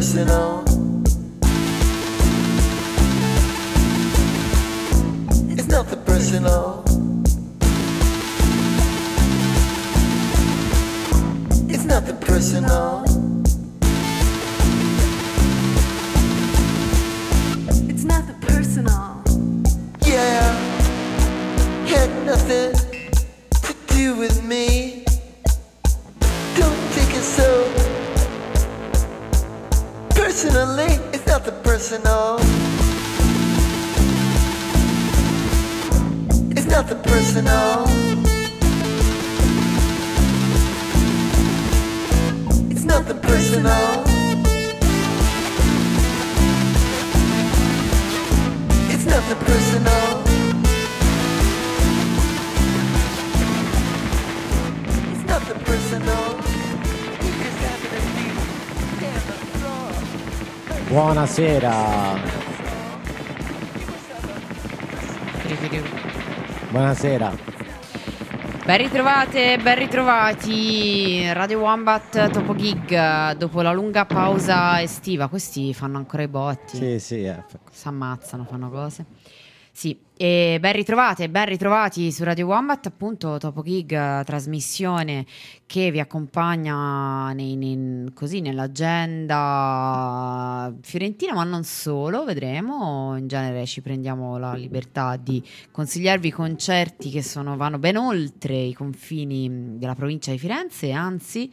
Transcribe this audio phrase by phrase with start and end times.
[0.00, 0.64] personal.
[5.50, 6.82] It's nothing personal.
[11.68, 13.29] It's nothing personal.
[61.30, 62.18] Buonasera.
[66.70, 67.36] Buonasera.
[68.66, 71.32] Ben ritrovate, ben ritrovati.
[71.32, 75.28] Radio Wombat Topo Gig dopo la lunga pausa estiva.
[75.28, 76.76] Questi fanno ancora i botti.
[76.76, 77.44] Sì, sì, eh.
[77.70, 79.06] Si ammazzano, fanno cose.
[79.80, 85.24] Sì, e ben ritrovate, ben ritrovati su Radio Wombat, appunto Topo Gig, trasmissione
[85.64, 89.40] che vi accompagna nei, nei, così nell'agenda
[90.82, 93.16] fiorentina, ma non solo, vedremo.
[93.16, 98.74] In genere ci prendiamo la libertà di consigliarvi concerti che sono, vanno ben oltre i
[98.74, 101.50] confini della provincia di Firenze, anzi,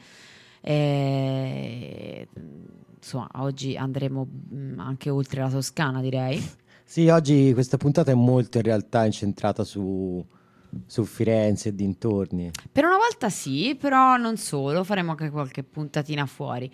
[0.60, 2.28] eh,
[2.94, 6.66] insomma, oggi andremo mm, anche oltre la Toscana, direi.
[6.90, 10.26] Sì, oggi questa puntata è molto in realtà incentrata su,
[10.86, 12.50] su Firenze e dintorni.
[12.72, 16.72] Per una volta sì, però non solo, faremo anche qualche puntatina fuori.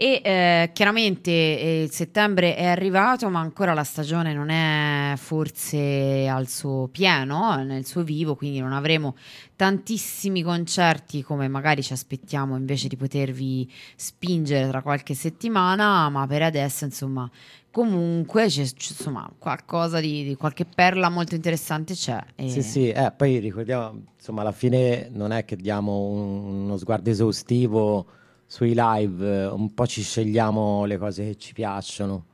[0.00, 6.46] E eh, chiaramente eh, settembre è arrivato, ma ancora la stagione non è forse al
[6.46, 9.16] suo pieno, nel suo vivo, quindi non avremo
[9.56, 16.42] tantissimi concerti come magari ci aspettiamo invece di potervi spingere tra qualche settimana, ma per
[16.42, 17.28] adesso insomma
[17.72, 22.22] comunque c'è, c'è, insomma qualcosa di, di, qualche perla molto interessante c'è.
[22.36, 22.48] E...
[22.48, 27.10] Sì, sì, eh, poi ricordiamo insomma alla fine non è che diamo un, uno sguardo
[27.10, 28.06] esaustivo
[28.50, 32.24] sui live, un po' ci scegliamo le cose che ci piacciono.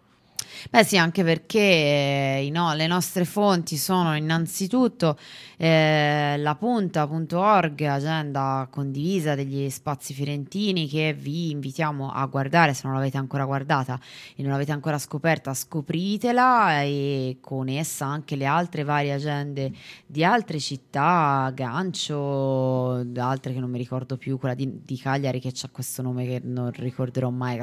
[0.70, 5.18] Beh sì, anche perché eh, no, le nostre fonti sono innanzitutto
[5.56, 12.74] eh, la punta.org, agenda condivisa degli spazi fiorentini che vi invitiamo a guardare.
[12.74, 13.98] Se non l'avete ancora guardata
[14.34, 19.72] e non l'avete ancora scoperta, scopritela e con essa anche le altre varie agende
[20.06, 25.52] di altre città, Gancio, altre che non mi ricordo più, quella di, di Cagliari che
[25.60, 27.62] ha questo nome che non ricorderò mai,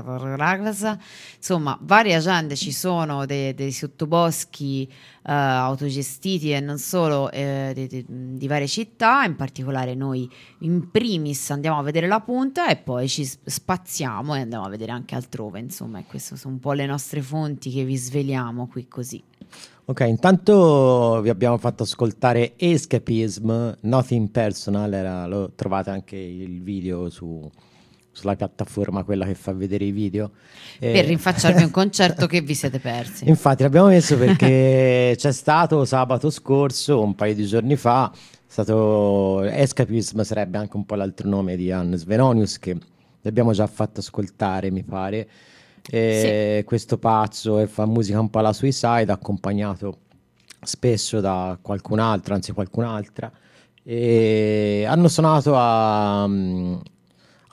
[1.38, 2.81] insomma varie agende ci sono
[3.26, 9.36] dei, dei sottoboschi uh, autogestiti e non solo eh, di, di, di, varie città, in
[9.36, 10.30] particolare noi
[10.60, 14.92] in primis andiamo a vedere la punta e poi ci spaziamo e andiamo a vedere
[14.92, 18.88] anche altrove, insomma, e queste sono un po' le nostre fonti che vi sveliamo qui
[18.88, 19.24] così.
[19.86, 27.10] Ok, intanto vi abbiamo fatto ascoltare Escapism, Nothing Personal, era, lo trovate anche il video
[27.10, 27.50] su,
[28.12, 30.32] sulla piattaforma quella che fa vedere i video.
[30.80, 33.28] Per eh, rinfacciarvi un concerto che vi siete persi.
[33.28, 38.12] Infatti l'abbiamo messo perché c'è stato sabato scorso, un paio di giorni fa,
[38.46, 42.78] stato Escapism sarebbe anche un po' l'altro nome di Hannes Venonius che
[43.22, 45.30] l'abbiamo già fatto ascoltare mi pare.
[45.90, 46.66] E sì.
[46.66, 50.00] Questo pazzo e fa musica un po' alla Suicide accompagnato
[50.64, 53.32] spesso da qualcun altro, anzi qualcun'altra.
[53.84, 56.30] E hanno suonato a,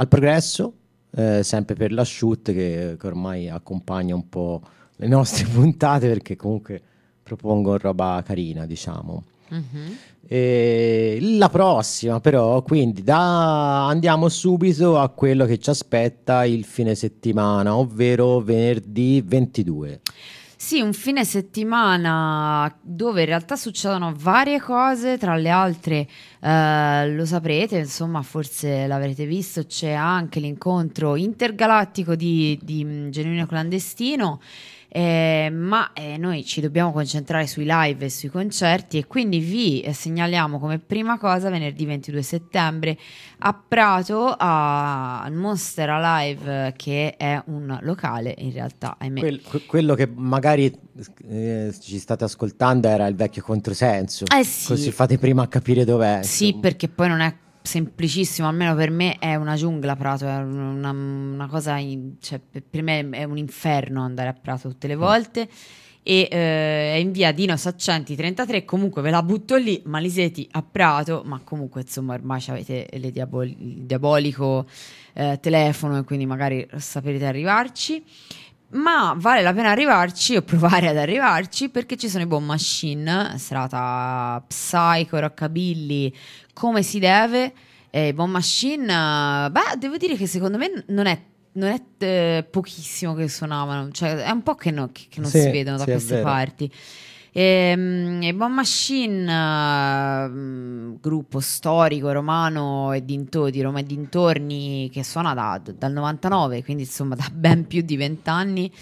[0.01, 0.73] al progresso,
[1.11, 4.63] eh, sempre per la shoot che, che, ormai accompagna un po'
[4.97, 6.81] le nostre puntate perché comunque
[7.23, 9.25] propongo roba carina, diciamo.
[9.51, 11.39] Mm-hmm.
[11.39, 17.75] la prossima però, quindi da, andiamo subito a quello che ci aspetta il fine settimana,
[17.75, 20.01] ovvero venerdì 22.
[20.61, 26.09] Sì, un fine settimana dove in realtà succedono varie cose, tra le altre
[26.41, 34.41] eh, lo saprete, insomma forse l'avrete visto, c'è anche l'incontro intergalattico di, di Genuino Clandestino
[34.91, 39.83] eh, ma eh, noi ci dobbiamo concentrare sui live e sui concerti e quindi vi
[39.83, 42.97] eh, segnaliamo come prima cosa venerdì 22 settembre
[43.41, 50.75] a Prato al Monster Alive che è un locale in realtà Quel, quello che magari
[51.29, 54.25] eh, ci state ascoltando era il vecchio controsenso.
[54.35, 54.69] Eh sì.
[54.69, 57.35] così fate prima a capire dov'è sì perché poi non è
[57.69, 62.83] semplicissimo, almeno per me è una giungla Prato, è una, una cosa, in, cioè, per
[62.83, 64.99] me è un inferno andare a Prato tutte le mm.
[64.99, 65.49] volte.
[66.03, 70.63] E eh, è in via Dino Saccenti 33, comunque ve la butto lì, Maliseti a
[70.63, 74.65] Prato, ma comunque insomma ormai avete diaboli- il diabolico
[75.13, 78.03] eh, telefono e quindi magari saprete arrivarci
[78.71, 83.39] ma vale la pena arrivarci o provare ad arrivarci perché ci sono i Bomb Machine,
[83.39, 86.13] serata psycho, rockabilly,
[86.53, 87.53] come si deve.
[87.91, 91.19] E Bomb Machine, beh, devo dire che secondo me non è,
[91.53, 95.31] non è eh, pochissimo che suonavano, cioè è un po' che, no, che, che non
[95.31, 96.71] sì, si vedono da sì, queste parti.
[97.39, 104.91] E, ehm, e Bomb Machine, uh, gruppo storico romano e dintorni, di Roma e dintorni
[104.93, 108.73] che suona da, dal 99, quindi insomma da ben più di vent'anni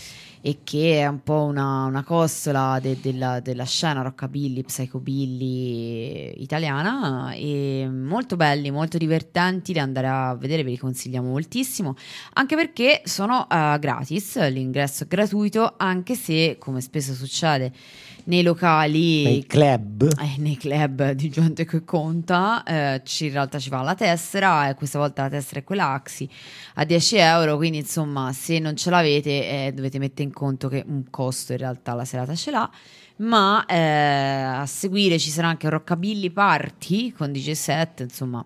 [0.41, 7.33] e che è un po' una, una costola de, della, della, scena rockabilly, psychobilly italiana
[7.33, 11.95] e molto belli, molto divertenti da andare a vedere, ve li consigliamo moltissimo,
[12.35, 17.73] anche perché sono uh, gratis, l'ingresso è gratuito, anche se come spesso succede
[18.27, 23.59] nei locali, nei club, eh, nei club di gente che conta, eh, ci, in realtà
[23.59, 26.29] ci va la tessera e questa volta la tessera è quella Axi
[26.75, 30.85] a 10 euro, quindi insomma se non ce l'avete eh, dovete mettere in conto che
[30.87, 32.71] un costo in realtà la serata ce l'ha
[33.19, 38.45] ma eh, a seguire ci sarà anche Rockabilly Party con DJ set, insomma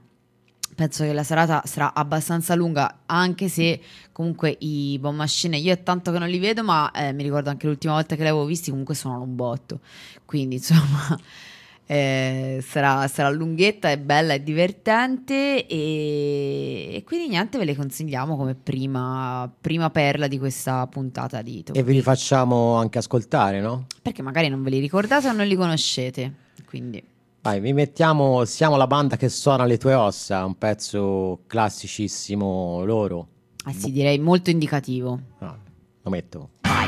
[0.81, 3.79] penso che la serata sarà abbastanza lunga, anche se
[4.13, 7.51] comunque i Bomb Machine io è tanto che non li vedo, ma eh, mi ricordo
[7.51, 9.81] anche l'ultima volta che li avevo visti, comunque suonano un botto.
[10.25, 11.21] Quindi insomma
[11.85, 18.35] eh, sarà, sarà, lunghetta, è bella, è divertente e, e, quindi niente, ve le consigliamo
[18.39, 21.77] come prima, prima perla di questa puntata di Top.
[21.77, 23.85] E ve li facciamo anche ascoltare, no?
[24.01, 26.33] Perché magari non ve li ricordate o non li conoscete,
[26.65, 27.10] quindi...
[27.43, 33.29] Vai, vi mettiamo Siamo la banda che suona le tue ossa, un pezzo classicissimo loro.
[33.67, 35.19] Eh sì, direi molto indicativo.
[35.39, 35.57] Ah,
[36.03, 36.51] lo metto.
[36.61, 36.87] Vai.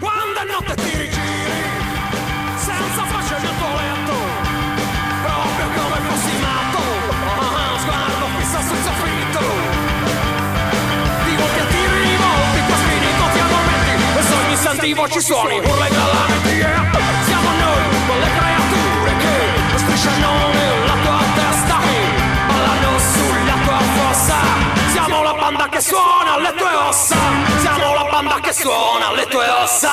[0.00, 1.62] Quando notte ti rigiri,
[2.56, 4.14] senza fascia nel tuo letto,
[5.22, 6.82] proprio come fossi nato,
[7.22, 9.42] ah, sguardo fissa sul soffitto.
[11.22, 15.86] Rivolti ti rivolti, ti spirito ti addormenti, e se ogni istante i voci suoni, urla
[15.86, 17.29] e galanti, yeah.
[25.70, 27.16] Che suona le tue ossa,
[27.60, 29.92] siamo la banda che suona le tue ossa.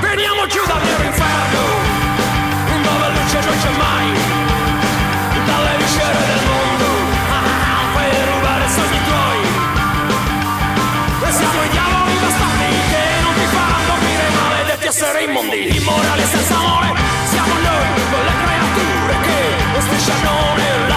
[0.00, 1.62] Veniamo giù dal nero inferno,
[2.82, 4.08] dove luce non c'è mai,
[5.46, 6.86] dalle viscere del mondo,
[7.38, 9.40] ah, per rubare sogni tuoi.
[11.28, 16.56] E siamo i diavoli bastardi che non ti faranno dormire maledetti esseri immondi, immorali senza
[16.56, 16.88] amore.
[17.30, 20.89] Siamo noi, quelle creature che strisciano nella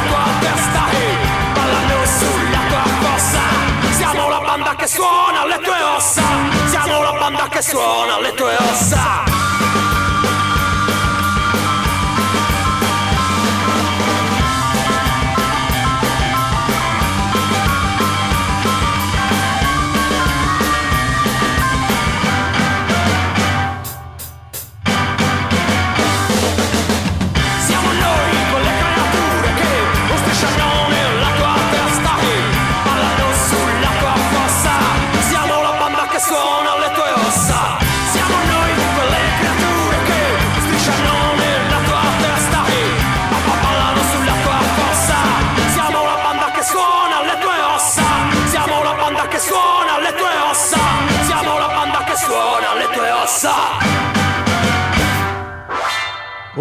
[4.04, 6.22] Siamo la banda che suona le tue ossa,
[6.68, 9.53] siamo la banda che suona le tue ossa.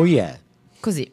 [0.03, 0.37] Oh yeah.
[0.81, 1.09] Così.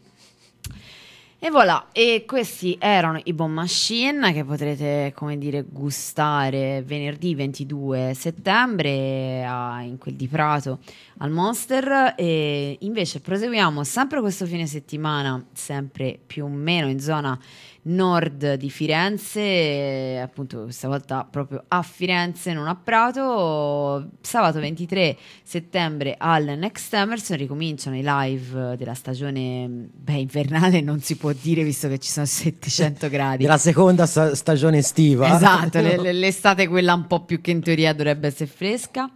[1.41, 8.13] E voilà, e questi erano i Bomb Machine che potrete, come dire, gustare venerdì 22
[8.15, 10.79] settembre a- in quel di Prato
[11.19, 12.15] al Monster.
[12.17, 17.39] E invece proseguiamo sempre questo fine settimana, sempre più o meno in zona
[17.83, 24.09] nord di Firenze, appunto questa volta proprio a Firenze, non a Prato.
[24.21, 31.15] Sabato 23 settembre al Next Emerson ricominciano i live della stagione beh, invernale, non si
[31.15, 33.43] può dire visto che ci sono 700 gradi.
[33.43, 35.35] Della seconda sta- stagione estiva.
[35.35, 39.09] Esatto, le- le- l'estate quella un po' più che in teoria dovrebbe essere fresca.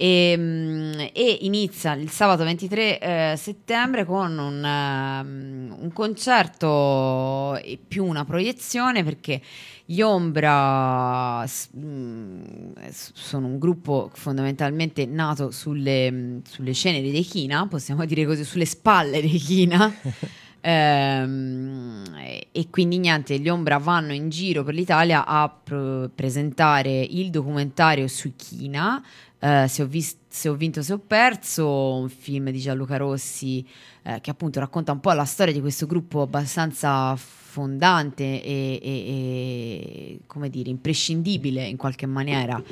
[0.00, 7.80] E, mm, e inizia il sabato 23 eh, settembre con un, ehm, un concerto e
[7.84, 9.42] più una proiezione perché
[9.84, 18.04] gli Ombra mm, sono un gruppo fondamentalmente nato sulle, mm, sulle ceneri dei China, possiamo
[18.04, 19.92] dire così, sulle spalle dei China.
[20.60, 27.00] Ehm, e- e quindi niente, gli Ombra vanno in giro per l'Italia a pr- presentare
[27.00, 29.02] il documentario su China.
[29.40, 33.64] Eh, se, ho vis- se ho vinto, se ho perso, un film di Gianluca Rossi
[34.02, 38.80] eh, che appunto racconta un po' la storia di questo gruppo abbastanza fondante e, e-
[38.82, 42.62] e, come dire imprescindibile in qualche maniera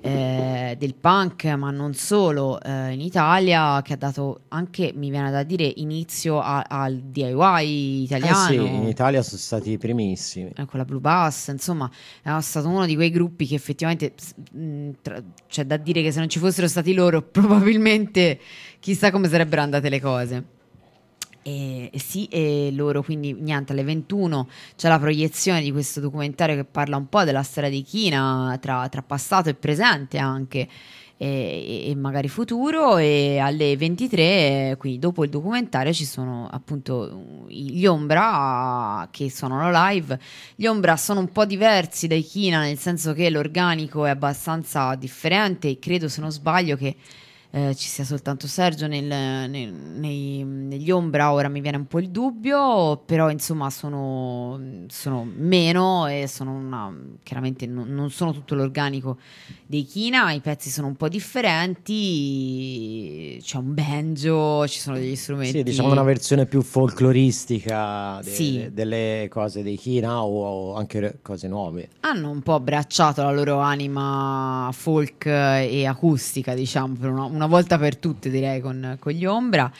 [0.00, 5.30] eh, del punk, ma non solo eh, in Italia, che ha dato anche, mi viene
[5.30, 8.34] da dire, inizio a- al DIY Eh italiano.
[8.48, 10.50] sì, in Italia sono stati i primissimi.
[10.56, 11.90] eh, con la Blue Bass, insomma,
[12.22, 14.14] è stato uno di quei gruppi che effettivamente
[14.52, 18.38] mh, tra- c'è da dire che se non ci fossero stati loro, probabilmente
[18.80, 20.44] chissà come sarebbero andate le cose.
[21.42, 26.64] E, sì, e loro quindi niente, alle 21 c'è la proiezione di questo documentario che
[26.64, 30.68] parla un po' della storia di China tra, tra passato e presente anche
[31.22, 34.22] e, e magari futuro e alle 23
[34.70, 40.18] eh, quindi dopo il documentario ci sono appunto gli Ombra che suonano live.
[40.56, 45.68] Gli Ombra sono un po' diversi dai China nel senso che l'organico è abbastanza differente
[45.68, 46.96] e credo se non sbaglio che
[47.54, 51.98] eh, ci sia soltanto Sergio nel- nel- nei- negli Ombra, ora mi viene un po'
[51.98, 56.90] il dubbio, però insomma sono, sono meno e sono una,
[57.22, 59.18] chiaramente non, non sono tutto l'organico
[59.66, 61.08] dei Kina, i pezzi sono un po'
[62.12, 65.58] differenti, c'è un banjo, ci sono degli strumenti.
[65.58, 68.52] Sì, diciamo una versione più folcloristica de- Sì.
[68.58, 71.88] de- delle cose dei Kina o, o anche cose nuove.
[72.00, 77.78] hanno un po' abbracciato la loro anima folk e acustica, diciamo, per una, una volta
[77.78, 79.70] per tutte, direi, con, con gli Ombra.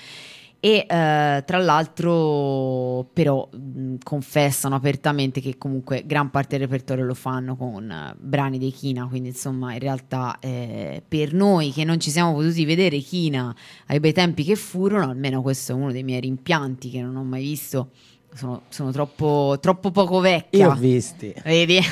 [0.64, 7.14] E eh, tra l'altro, però, mh, confessano apertamente che comunque gran parte del repertorio lo
[7.14, 9.08] fanno con eh, brani dei Kina.
[9.08, 13.52] Quindi, insomma, in realtà, eh, per noi che non ci siamo potuti vedere Kina
[13.88, 17.24] ai bei tempi che furono, almeno questo è uno dei miei rimpianti che non ho
[17.24, 17.90] mai visto.
[18.34, 20.66] Sono, sono troppo, troppo poco vecchia.
[20.66, 21.34] Io ho visti.
[21.44, 21.78] Vedi?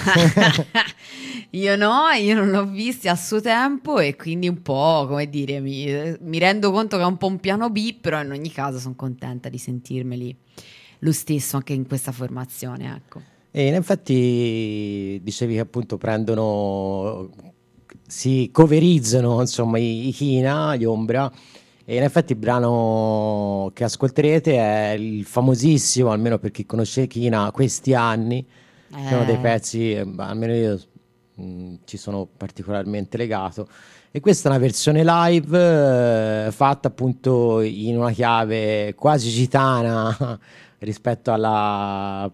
[1.50, 5.60] io no, io non l'ho visti a suo tempo e quindi un po', come dire,
[5.60, 8.78] mi, mi rendo conto che è un po' un piano B, però in ogni caso
[8.78, 10.36] sono contenta di sentirmeli
[11.00, 13.22] lo stesso anche in questa formazione, ecco.
[13.50, 17.30] E in effetti dicevi che appunto prendono
[18.06, 21.30] si coverizzano insomma i, i Kina, gli Ombra.
[21.90, 27.50] E in effetti il brano che ascolterete è il famosissimo, almeno per chi conosce Kina,
[27.50, 28.46] questi anni.
[29.08, 29.38] Sono dei Eh.
[29.38, 30.80] pezzi, eh, almeno io
[31.34, 33.66] mh, ci sono particolarmente legato.
[34.12, 40.38] E questa è una versione live eh, fatta appunto in una chiave quasi gitana
[40.78, 42.30] rispetto alla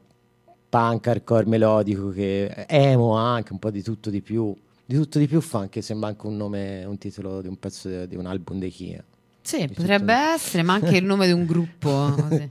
[0.68, 4.54] punk hardcore melodico che emo anche un po' di tutto di più.
[4.84, 7.88] Di tutto di più fa anche sembra anche un nome, un titolo di un pezzo
[7.88, 9.02] di, di un album dei Kina.
[9.46, 12.12] Sì, potrebbe essere, ma anche il nome di un gruppo.
[12.18, 12.50] così.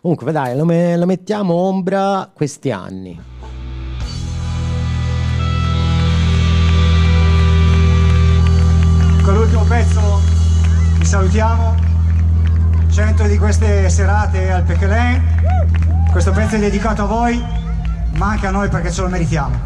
[0.00, 3.16] Comunque, dai, lo, me- lo mettiamo ombra questi anni.
[9.22, 10.20] Con l'ultimo pezzo
[10.98, 11.76] vi salutiamo.
[12.90, 15.22] 100 di queste serate al Pechelen.
[16.10, 17.40] Questo pezzo è dedicato a voi,
[18.16, 19.56] ma anche a noi perché ce lo meritiamo.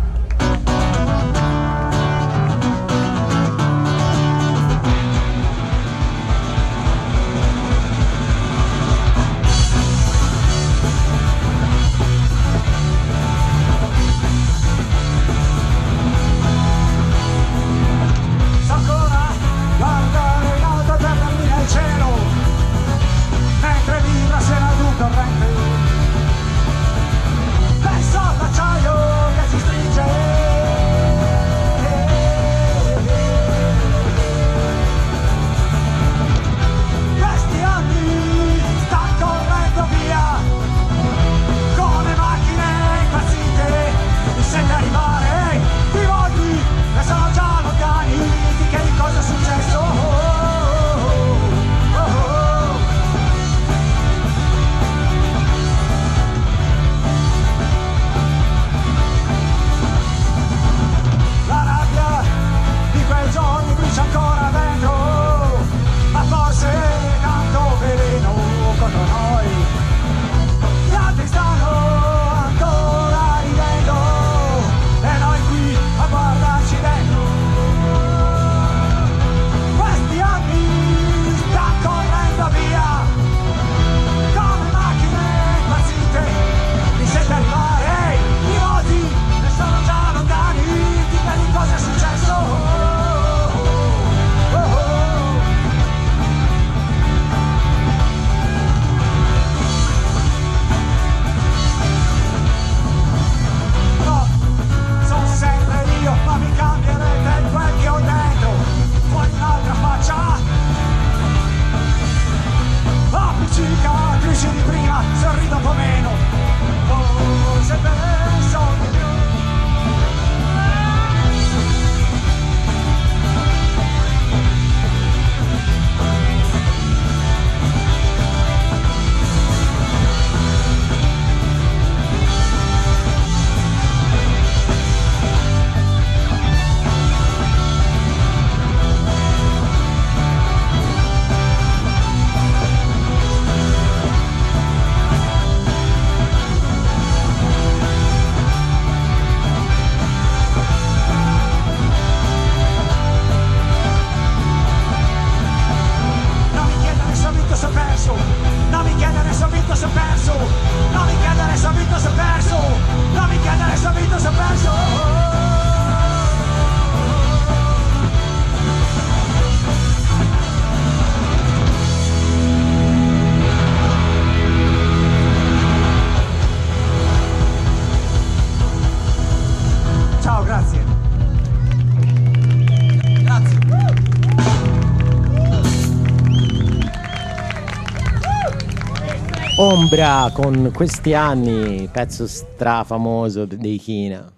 [189.87, 194.29] Ombra con questi anni, pezzo strafamoso de- dei Kina.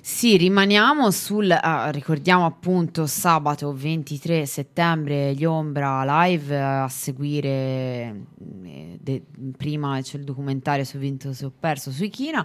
[0.00, 8.24] Sì, rimaniamo sul, ah, ricordiamo appunto sabato 23 settembre gli Ombra live eh, a seguire,
[8.64, 9.22] eh, de-
[9.56, 12.44] prima c'è il documentario ho vinto se ho perso sui Kina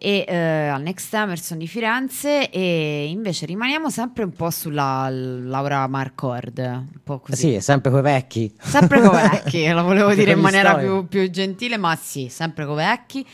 [0.00, 0.36] e eh,
[0.68, 7.00] al Next Emerson di Firenze e invece rimaniamo sempre un po' sulla Laura Marcord, un
[7.02, 7.54] po' così.
[7.54, 8.54] Sì, sempre coi vecchi.
[8.60, 12.76] Sempre con vecchi, lo volevo dire in maniera più, più gentile, ma sì, sempre con
[12.76, 13.26] vecchi.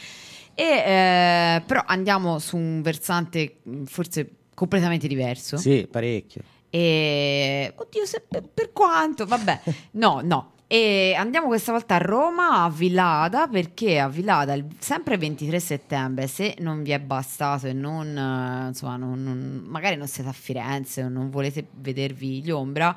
[0.55, 5.59] E, eh, però andiamo su un versante mh, forse completamente diverso.
[5.59, 6.40] Sì, parecchio.
[6.70, 9.61] E oddio, se per quanto, vabbè,
[9.92, 10.53] no, no.
[10.66, 15.61] E andiamo questa volta a Roma, a Villada, perché a Villada, il- sempre il 23
[15.61, 20.31] settembre, se non vi è bastato e non, eh, insomma, non- non- magari non siete
[20.31, 22.96] a Firenze o non volete vedervi gli ombra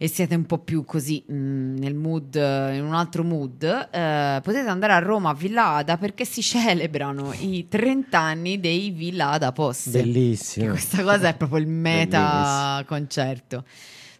[0.00, 1.32] e siete un po' più così mh,
[1.78, 6.40] nel mood, in un altro mood, eh, potete andare a Roma, a Villada, perché si
[6.42, 9.90] celebrano i 30 anni dei Villada Post.
[9.90, 10.70] Bellissimo.
[10.70, 13.64] Questa cosa è proprio il meta concerto.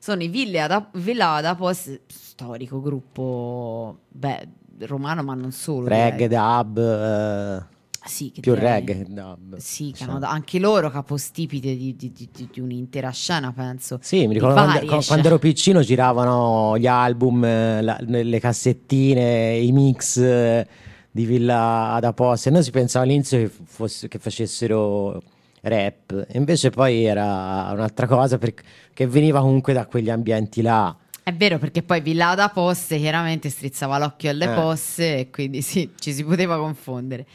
[0.01, 2.01] Sono i Villada, Villada Post,
[2.42, 4.46] storico gruppo beh,
[4.87, 5.88] romano, ma non solo.
[5.88, 7.64] Reggae, dub, eh,
[8.05, 9.57] Sì, più reggae che dub.
[9.57, 13.98] Sì, che hanno anche loro capostipite di, di- di- di- un'intera scena, penso.
[14.01, 19.72] Sì, mi ricordo quando, quando ero piccino giravano gli album, eh, la- le cassettine, i
[19.72, 20.64] mix eh,
[21.11, 22.51] di Villa da Poste.
[22.51, 25.20] E noi si pensava all'inizio che, fosse- che facessero
[25.62, 28.62] rap, e invece poi era un'altra cosa perché
[28.94, 30.96] che veniva comunque da quegli ambienti là.
[31.28, 34.54] È vero, perché poi Villada Poste chiaramente strizzava l'occhio alle Eh.
[34.54, 37.26] posse e quindi sì, ci si poteva confondere.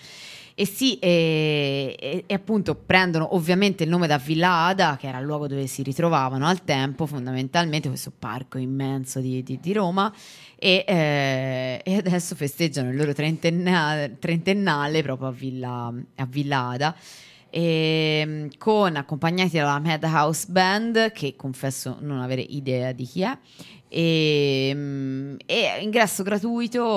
[0.56, 5.20] E sì, e, e- e appunto prendono ovviamente il nome da Villa Ada, che era
[5.20, 10.12] il luogo dove si ritrovavano al tempo, fondamentalmente, questo parco immenso di, di- di Roma,
[10.56, 16.96] e, eh, e adesso festeggiano il loro trentenna- trentennale proprio a Villa, a Villa Ada.
[17.56, 23.38] E, mm, con accompagnati dalla Madhouse Band, che confesso non avere idea di chi è,
[23.88, 26.88] e, mm, e ingresso gratuito,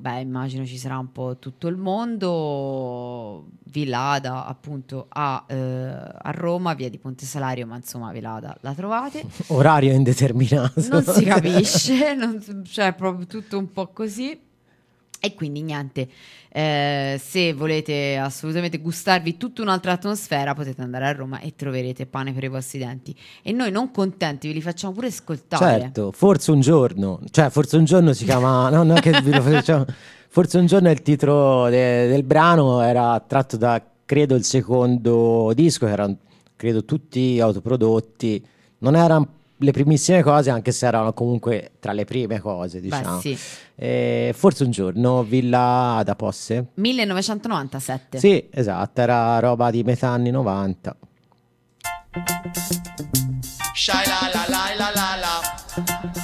[0.00, 3.48] beh, immagino ci sarà un po' tutto il mondo.
[3.64, 9.22] Villada, appunto, a, eh, a Roma, via di Ponte Salario, ma insomma, Villada la trovate.
[9.48, 10.80] Orario indeterminato.
[10.88, 14.40] Non si capisce, non- cioè, proprio tutto un po' così.
[15.24, 16.06] E quindi niente,
[16.50, 22.34] eh, se volete assolutamente gustarvi tutta un'altra atmosfera, potete andare a Roma e troverete pane
[22.34, 23.16] per i vostri denti.
[23.42, 25.80] E noi non contenti, ve li facciamo pure ascoltare.
[25.80, 29.40] Certo, forse un giorno, cioè forse un giorno si chiama, no, no, che vi lo
[29.40, 29.86] facciamo,
[30.28, 35.86] forse un giorno il titolo de- del brano, era tratto da, credo, il secondo disco,
[35.86, 36.18] che erano,
[36.54, 38.46] credo, tutti autoprodotti,
[38.80, 39.28] non erano
[39.64, 43.16] le primissime cose, anche se erano comunque tra le prime cose, diciamo.
[43.16, 43.38] Beh, sì.
[43.74, 46.68] E forse un giorno, Villa da Posse?
[46.74, 48.18] 1997.
[48.18, 50.96] Sì, esatto, era roba di metà anni 90.
[53.74, 56.23] Shai la la la la la la.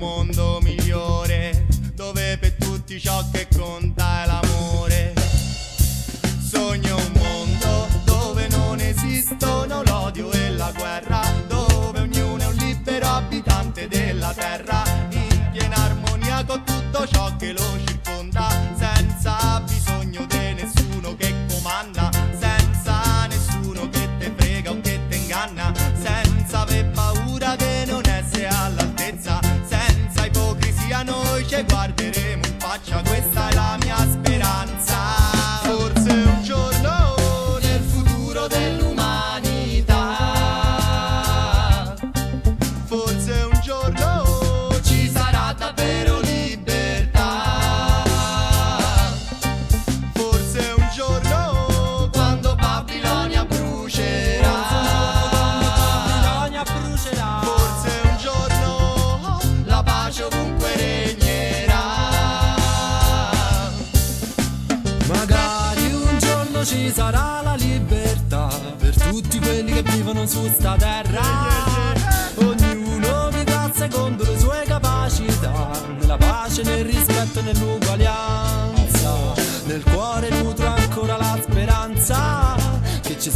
[0.00, 4.49] Mondo migliore dove per tutti ciò che conta è l'amore.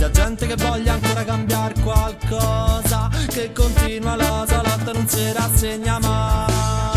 [0.04, 5.98] Sia gente che voglia ancora cambiare qualcosa, che continua la sua lotta non si rassegna
[6.00, 6.93] mai.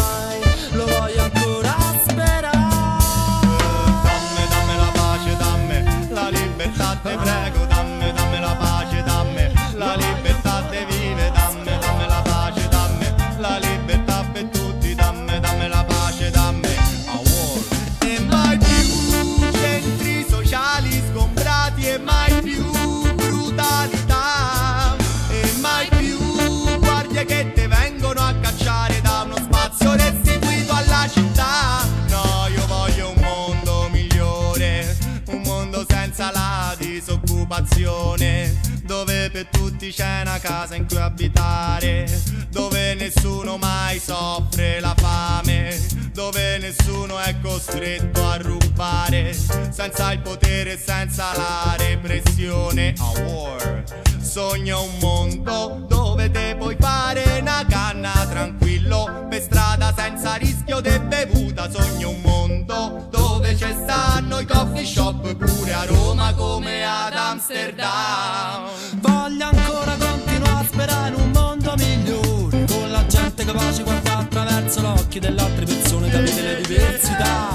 [40.68, 42.06] Casa in cui abitare,
[42.50, 45.78] dove nessuno mai soffre la fame,
[46.14, 49.34] dove nessuno è costretto a rubare,
[49.70, 52.94] senza il potere e senza la repressione.
[52.98, 53.84] A war.
[54.22, 61.00] Sogno un mondo dove te puoi fare una canna tranquillo per strada senza rischio di
[61.00, 61.70] bevuta.
[61.70, 65.36] Sogno un mondo dove ci stanno i coffee shop
[65.78, 68.70] a Roma come ad Amsterdam.
[69.00, 74.82] Voglio ancora continuare a sperare in un mondo migliore Con la gente capace guardare attraverso
[74.82, 77.50] l'occhio delle altre persone Capire le diversità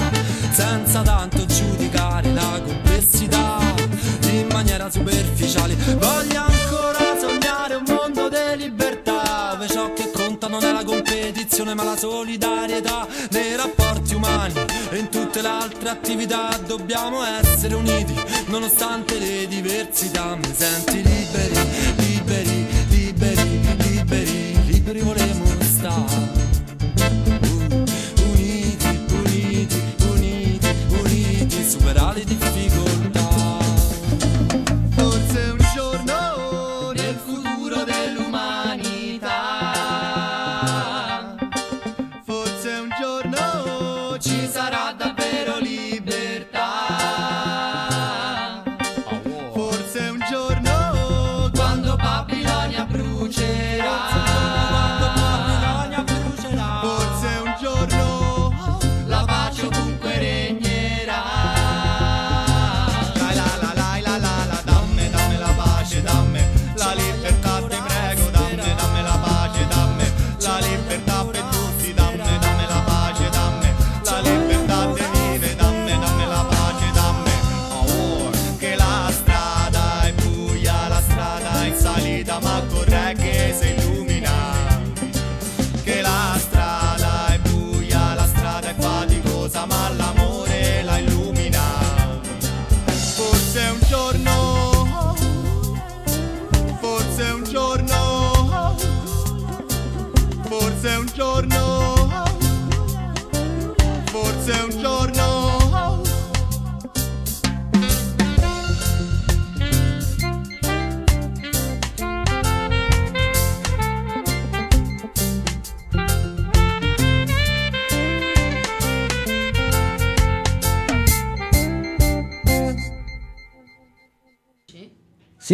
[0.51, 3.59] Senza tanto giudicare la complessità
[4.31, 9.13] In maniera superficiale Voglio ancora sognare un mondo di libertà
[9.73, 13.07] ciò che conta non è la competizione ma la solidarietà
[15.47, 18.15] altre attività Dobbiamo essere uniti
[18.47, 20.37] nonostante le diversità.
[20.37, 21.59] Mi senti liberi,
[21.97, 22.62] liberi,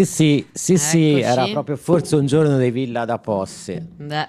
[0.04, 3.86] Sì, sì, sì, sì, era proprio forse un giorno di Villa da Posse.
[3.96, 4.28] Beh,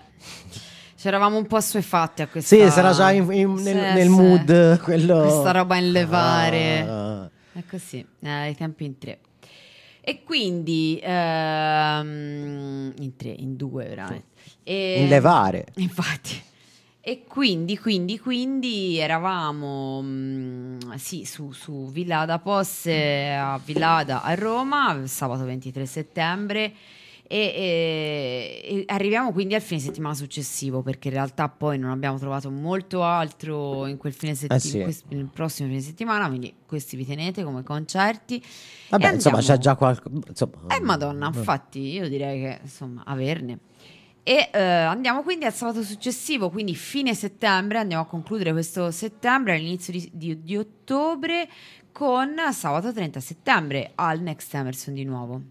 [0.96, 4.10] c'eravamo un po' assuefatti a questa Sì, sarà già in- in- nel, Sì, nel sì.
[4.10, 5.22] mood quello...
[5.22, 6.80] Questa roba in levare.
[6.88, 7.30] Ah.
[7.54, 9.20] È così, eh, ai tempi in tre.
[10.02, 14.26] E quindi ehm, in tre, in due veramente.
[14.64, 15.66] E- In levare.
[15.76, 16.42] Infatti.
[17.02, 25.02] E quindi, quindi, quindi eravamo mm, sì, su, su Villada Posse a Villada a Roma,
[25.06, 26.74] sabato 23 settembre.
[27.32, 32.18] E, e- e arriviamo quindi al fine settimana successivo perché in realtà poi non abbiamo
[32.18, 35.04] trovato molto altro in quel fine settimana, Eh sì.
[35.10, 38.44] nel prossimo fine settimana, quindi questi vi tenete come concerti.
[38.90, 40.10] Vabbè, insomma, c'è già qualcosa...
[40.76, 43.60] Eh, madonna, infatti io direi che insomma averne.
[44.24, 49.56] E eh, andiamo quindi al sabato successivo, quindi fine settembre, andiamo a concludere questo settembre
[49.56, 51.48] all'inizio di, di- di ottobre
[51.92, 55.42] con sabato 30 settembre al Next Emerson di nuovo.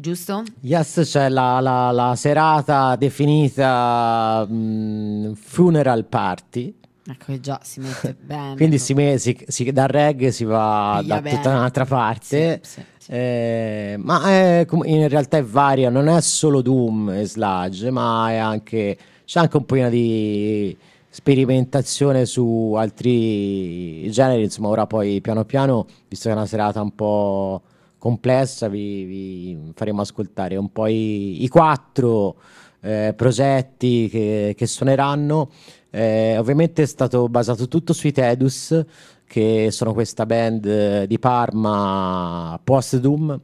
[0.00, 0.44] Giusto?
[0.60, 6.72] Yes, c'è la, la- la serata definita mm, funeral party.
[7.04, 8.54] Ecco che già si mette bene.
[8.54, 11.36] Quindi si, me- si- si- dal reggae si va Piglia da bene.
[11.36, 12.60] tutta un'altra parte.
[12.62, 12.84] Sì, sì.
[13.10, 18.26] Eh, ma è com- in realtà è varia, non è solo Doom e Sludge, ma
[18.38, 20.76] anche, c'è anche un pochino di
[21.08, 24.42] sperimentazione su altri generi.
[24.42, 27.62] Insomma, ora poi piano piano, visto che è una serata un po'
[27.96, 32.36] complessa, vi, vi faremo ascoltare un po' i, i quattro
[32.80, 35.50] eh, progetti che, che suoneranno.
[35.90, 38.84] Eh, ovviamente è stato basato tutto sui Tedus,
[39.28, 43.40] che sono questa band eh, di Parma post Doom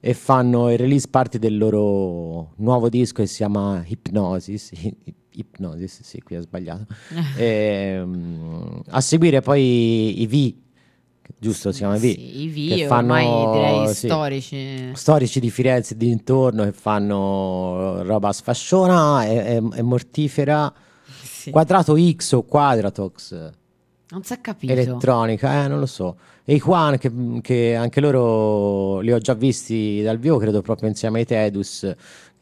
[0.00, 4.70] e fanno il release party del loro nuovo disco che si chiama Hypnosis.
[5.36, 6.86] Hypnosis, sì, qui ho sbagliato.
[7.36, 10.54] Ehm, a seguire poi i V,
[11.38, 14.90] giusto si chiama V, Sì, i che V ormai direi sì, storici.
[14.94, 20.72] storici di Firenze e dintorno che fanno roba sfasciona e, e- e mortifera.
[21.22, 21.50] Sì.
[21.50, 23.50] Quadrato X o Quadratox
[24.08, 24.72] Non si è capito.
[24.72, 26.16] elettronica, eh, non lo so.
[26.44, 27.10] E i Quan, che,
[27.42, 31.92] che anche loro li ho già visti dal vivo, credo proprio insieme ai Tedus,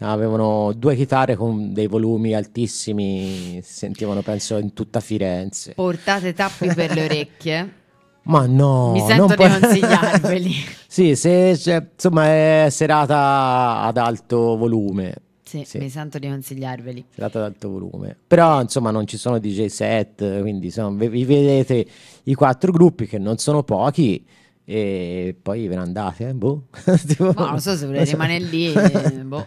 [0.00, 5.72] avevano due chitarre con dei volumi altissimi, si sentivano penso in tutta Firenze.
[5.74, 7.72] Portate tappi per le orecchie.
[8.24, 10.52] Ma no, Mi sento non di puoi- consigliarveli.
[10.86, 15.14] sì, se c'è- insomma è serata ad alto volume.
[15.58, 15.78] Sì, Sì.
[15.78, 17.04] mi sento di consigliarveli.
[17.14, 18.16] Serata ad alto volume.
[18.26, 21.86] Però insomma non ci sono DJ set, quindi insomma, vi, vedete
[22.24, 24.24] i quattro gruppi che non sono pochi
[24.64, 26.34] e poi ve ne andate, eh?
[26.34, 26.64] Boh.
[27.06, 28.12] Tipo- Ma non so se volete so.
[28.12, 28.72] rimanere lì.
[28.72, 29.46] eh, boh.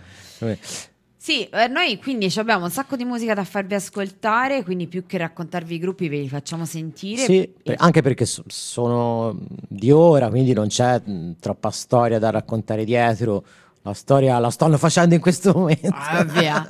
[1.19, 5.17] Sì, eh, noi quindi abbiamo un sacco di musica da farvi ascoltare, quindi più che
[5.17, 7.23] raccontarvi i gruppi ve li facciamo sentire.
[7.23, 12.29] Sì, E- anche perché so- sono di ora, quindi non c'è mh, troppa storia da
[12.29, 13.43] raccontare dietro.
[13.83, 15.87] La storia la stanno facendo in questo momento.
[15.93, 16.61] Ah, via.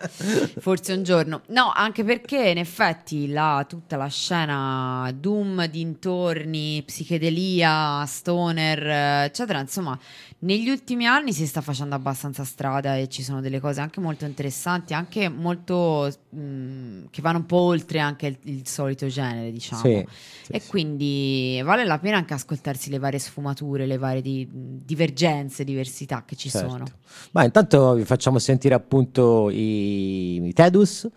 [0.59, 1.41] Forse un giorno.
[1.47, 9.97] No, anche perché in effetti la, tutta la scena Doom, dintorni, psichedelia, stoner, eccetera, insomma,
[10.39, 14.25] negli ultimi anni si sta facendo abbastanza strada e ci sono delle cose anche molto
[14.25, 19.81] interessanti, anche molto mh, che vanno un po' oltre anche il, il solito genere, diciamo.
[19.81, 20.05] Sì,
[20.43, 20.69] sì, e sì.
[20.69, 26.35] quindi vale la pena anche ascoltarsi le varie sfumature, le varie di- divergenze, diversità che
[26.35, 26.69] ci Certo.
[26.69, 26.85] sono.
[27.31, 31.07] Ma intanto vi facciamo sentire appunto i, i Tedus,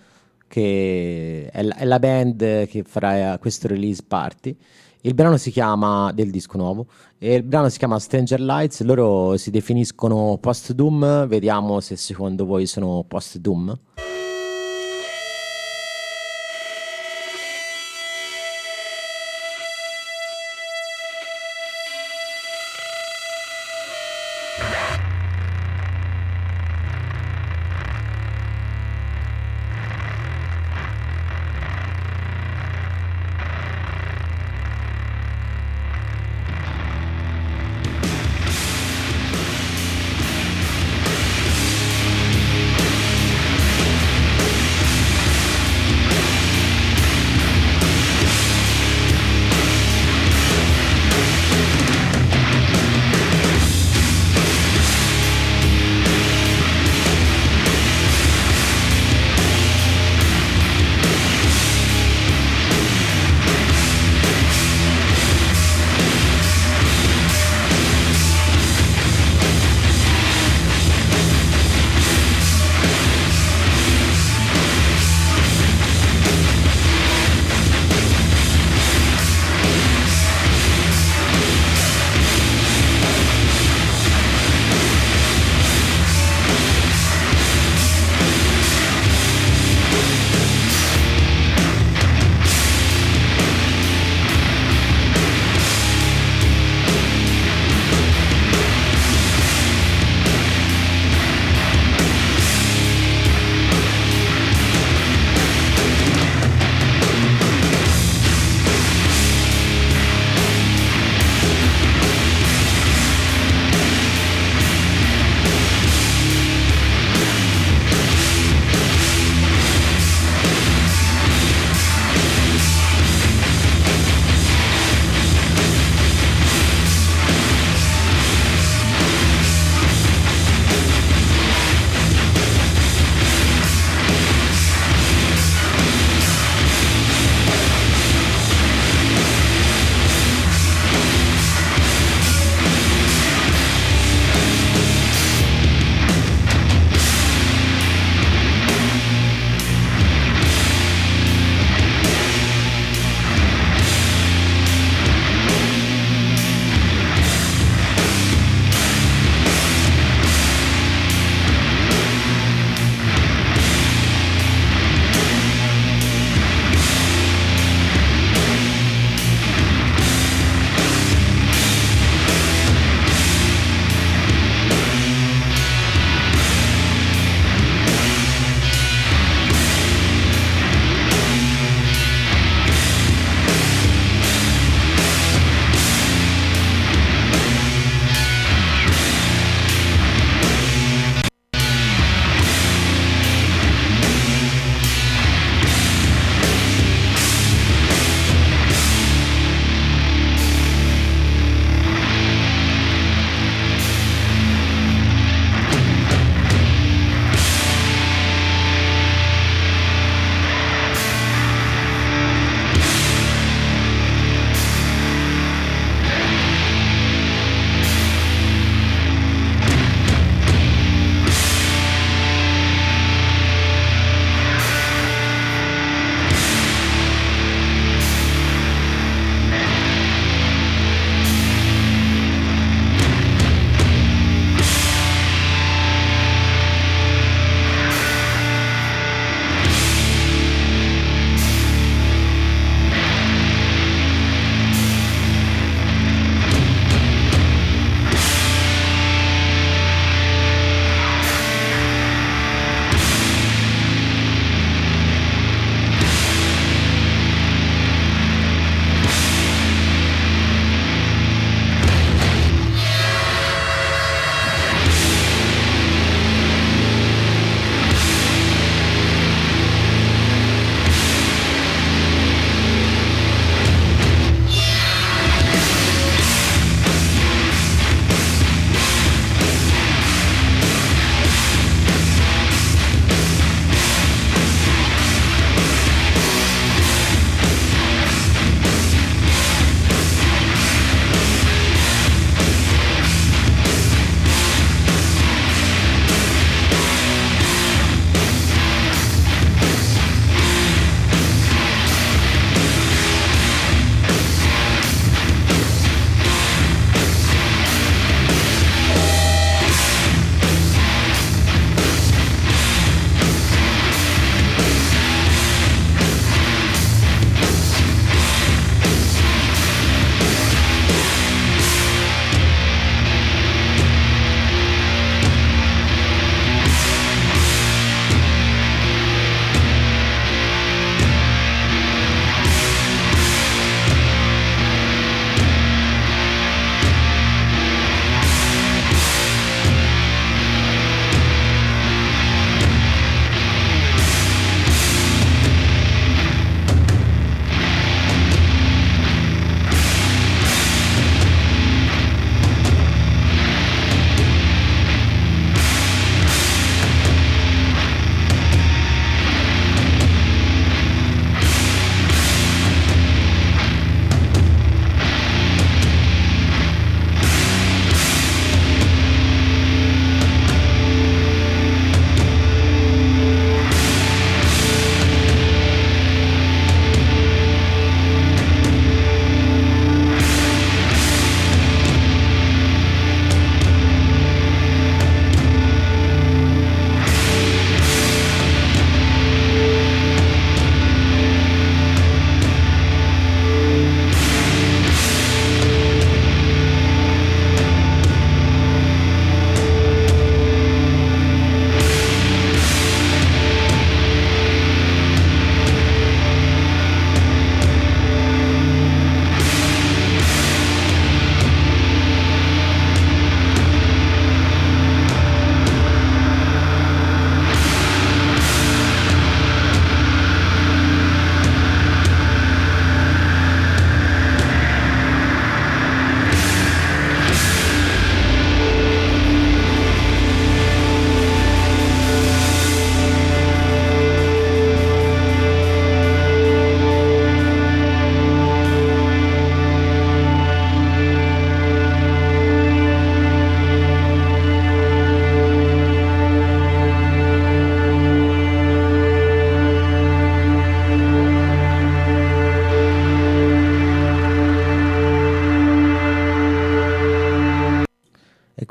[0.46, 4.56] che è la, è la band che farà questo release party.
[5.02, 6.86] Il brano si chiama del disco nuovo
[7.18, 8.82] e il brano si chiama Stranger Lights.
[8.82, 11.26] Loro si definiscono post-doom.
[11.26, 13.78] Vediamo se secondo voi sono post-doom.
[13.94, 14.29] Stranger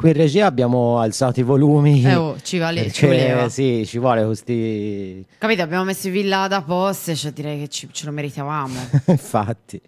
[0.09, 2.03] qui in regia abbiamo alzato i volumi.
[2.03, 3.49] Eh, oh, ci, vale, ci perché, voleva.
[3.49, 5.25] Sì, ci vuole questi...
[5.37, 8.79] Capito, abbiamo messo in villa da poste, cioè direi che ci- ce lo meritavamo.
[9.07, 9.79] Infatti.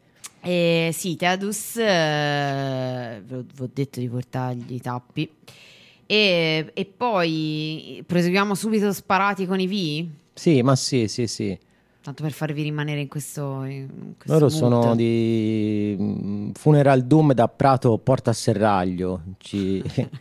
[0.41, 5.29] E sì, Teadus, eh, vi ho detto di portargli i tappi.
[6.05, 10.07] E, e poi proseguiamo subito sparati con i V?
[10.33, 11.57] Sì, ma sì, sì, sì.
[12.03, 14.51] Tanto per farvi rimanere in questo, in questo Loro mood.
[14.81, 19.21] sono di mm, Funeral Doom da Prato Porta a Serraglio.
[19.37, 19.83] Ci...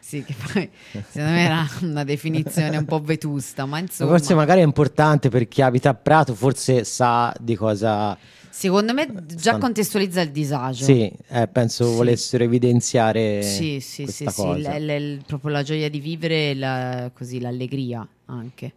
[0.00, 0.68] Sì, che poi
[1.10, 4.10] secondo me era una definizione un po' vetusta, ma insomma...
[4.10, 8.16] Forse magari è importante per chi abita a Prato, forse sa di cosa...
[8.48, 10.84] Secondo me già contestualizza il disagio.
[10.84, 11.94] Sì, eh, penso Sì.
[11.96, 17.38] volessero evidenziare sì, sì, sì, sì, l- l- proprio la gioia di vivere la- così
[17.40, 18.72] l'allegria anche.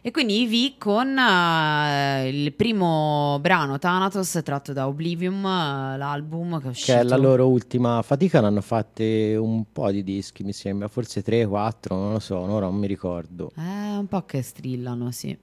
[0.00, 6.60] E quindi i V con eh, il primo brano Thanatos tratto da Oblivium, eh, l'album
[6.60, 6.92] che è uscito.
[6.92, 10.86] Che è la loro ultima fatica, ne hanno fatte un po' di dischi, mi sembra,
[10.86, 13.50] forse 3, 4, non lo so, ora non mi ricordo.
[13.56, 15.36] Eh, un po' che strillano, sì.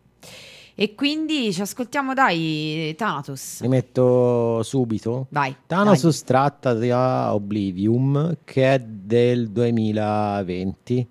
[0.78, 3.60] E quindi ci ascoltiamo dai Thanatos.
[3.60, 5.28] Li metto subito.
[5.32, 5.54] Vai.
[5.68, 11.08] Thanatos tratta da Oblivium, che è del 2020.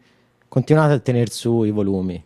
[0.48, 2.22] Continuate a tenere su i volumi.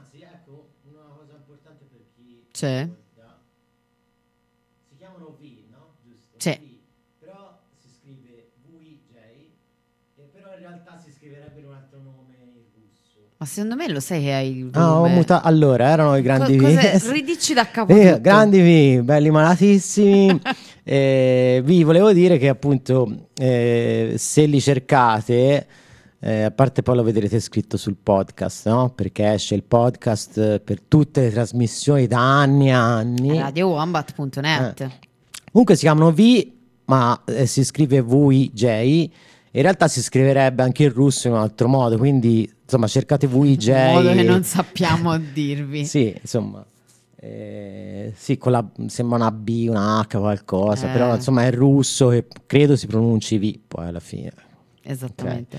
[0.00, 2.46] Anzi, ecco, una cosa importante per chi...
[2.50, 2.88] c'è.
[4.88, 5.92] Si chiamano V, no?
[6.02, 6.36] Giusto?
[6.38, 6.58] Sì.
[7.18, 9.12] Però si scrive VJ,
[10.16, 13.34] e però in realtà si scriverebbe un altro nome in russo.
[13.36, 15.24] Ma secondo me lo sai che hai il ah, volume.
[15.26, 15.40] No, ho.
[15.42, 16.78] Allora, erano i grandi Co- V.
[17.12, 17.92] Ridici da capo.
[17.92, 20.40] Eh, grandi V, belli malatissimi.
[20.82, 25.66] eh, vi volevo dire che appunto eh, se li cercate
[26.22, 28.90] eh, a parte poi lo vedrete scritto sul podcast, no?
[28.90, 33.38] Perché esce il podcast eh, per tutte le trasmissioni da anni e anni.
[33.38, 34.90] radiowombat.net Eh.
[35.50, 36.50] Comunque si chiamano V,
[36.84, 38.62] ma eh, si scrive VIJ.
[39.52, 43.66] In realtà si scriverebbe anche in russo in un altro modo, quindi insomma cercate VIJ.
[43.68, 46.64] in modo che non sappiamo dirvi Sì, insomma.
[47.16, 50.92] eh, sì, con la, sembra una B, una H, qualcosa, Eh.
[50.92, 54.32] però insomma è russo e credo si pronunci V poi alla fine.
[54.82, 55.58] Esattamente.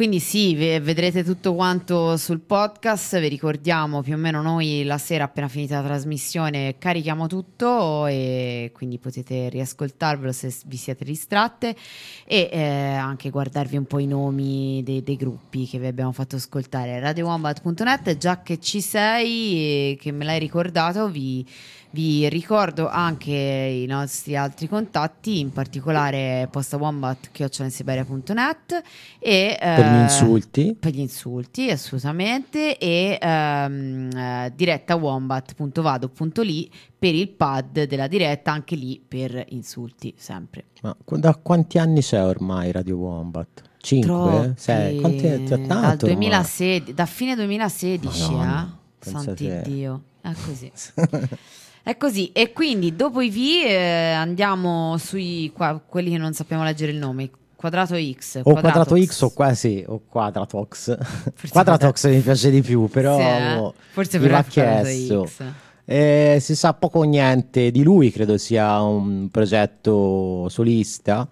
[0.00, 4.96] Quindi sì, ve- vedrete tutto quanto sul podcast, vi ricordiamo più o meno noi la
[4.96, 11.76] sera appena finita la trasmissione carichiamo tutto e quindi potete riascoltarvelo se vi siete distratte
[12.24, 12.62] e eh,
[12.94, 16.98] anche guardarvi un po' i nomi dei, dei gruppi che vi abbiamo fatto ascoltare.
[16.98, 21.46] RadioWombat.net, già che ci sei e che me l'hai ricordato, vi,
[21.92, 28.82] vi ricordo anche i nostri altri contatti, in particolare postawombat.net
[29.18, 30.76] e Per gli eh, insulti.
[30.78, 39.02] per gli insulti, assolutamente, e ehm, eh, diretta.wombat.vado.li per il pad della diretta, anche lì
[39.06, 40.66] per insulti, sempre.
[40.82, 43.62] Ma da quanti anni c'è ormai Radio Wombat?
[43.78, 44.08] 5?
[44.08, 44.52] Troppi.
[44.56, 45.00] 6?
[45.00, 46.28] Quanti è Dal tanto ormai.
[46.28, 49.10] 2016, da fine 2016, Madonna, eh?
[49.10, 49.60] Santi.
[49.64, 50.70] Dio, è così.
[51.82, 56.62] È così, e quindi dopo i V eh, andiamo sui qua- quelli che non sappiamo
[56.62, 57.30] leggere il nome.
[57.56, 58.40] Quadrato X.
[58.42, 60.96] O quadrato X o quasi o quadratox.
[61.50, 63.72] quadratox mi piace di più, però Sì, eh?
[63.90, 65.26] Forse quadrato chiesto.
[65.26, 65.42] X.
[65.84, 71.28] Eh, si sa poco o niente di lui, credo sia un progetto solista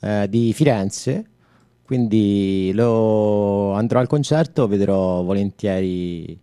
[0.00, 1.24] eh, di Firenze,
[1.84, 6.38] quindi lo andrò al concerto, vedrò volentieri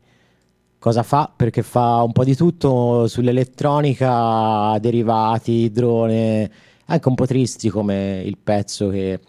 [0.80, 6.50] cosa fa, perché fa un po' di tutto sull'elettronica, derivati, drone,
[6.86, 9.20] anche un po' tristi come il pezzo che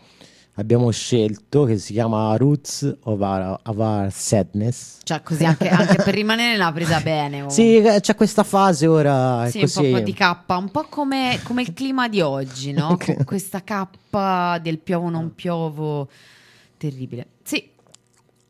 [0.55, 4.99] abbiamo scelto, che si chiama Roots of Our, of Our Sadness.
[5.05, 7.43] Cioè, così anche, anche per rimanere l'ha presa bene.
[7.43, 7.49] oh.
[7.49, 9.49] Sì, c'è questa fase ora.
[9.49, 9.91] Sì, un così.
[9.91, 12.97] po' di K, un po' come, come il clima di oggi, no?
[13.03, 13.87] Con questa K
[14.61, 16.09] del piovo non piovo
[16.77, 17.27] terribile.
[17.43, 17.69] Sì,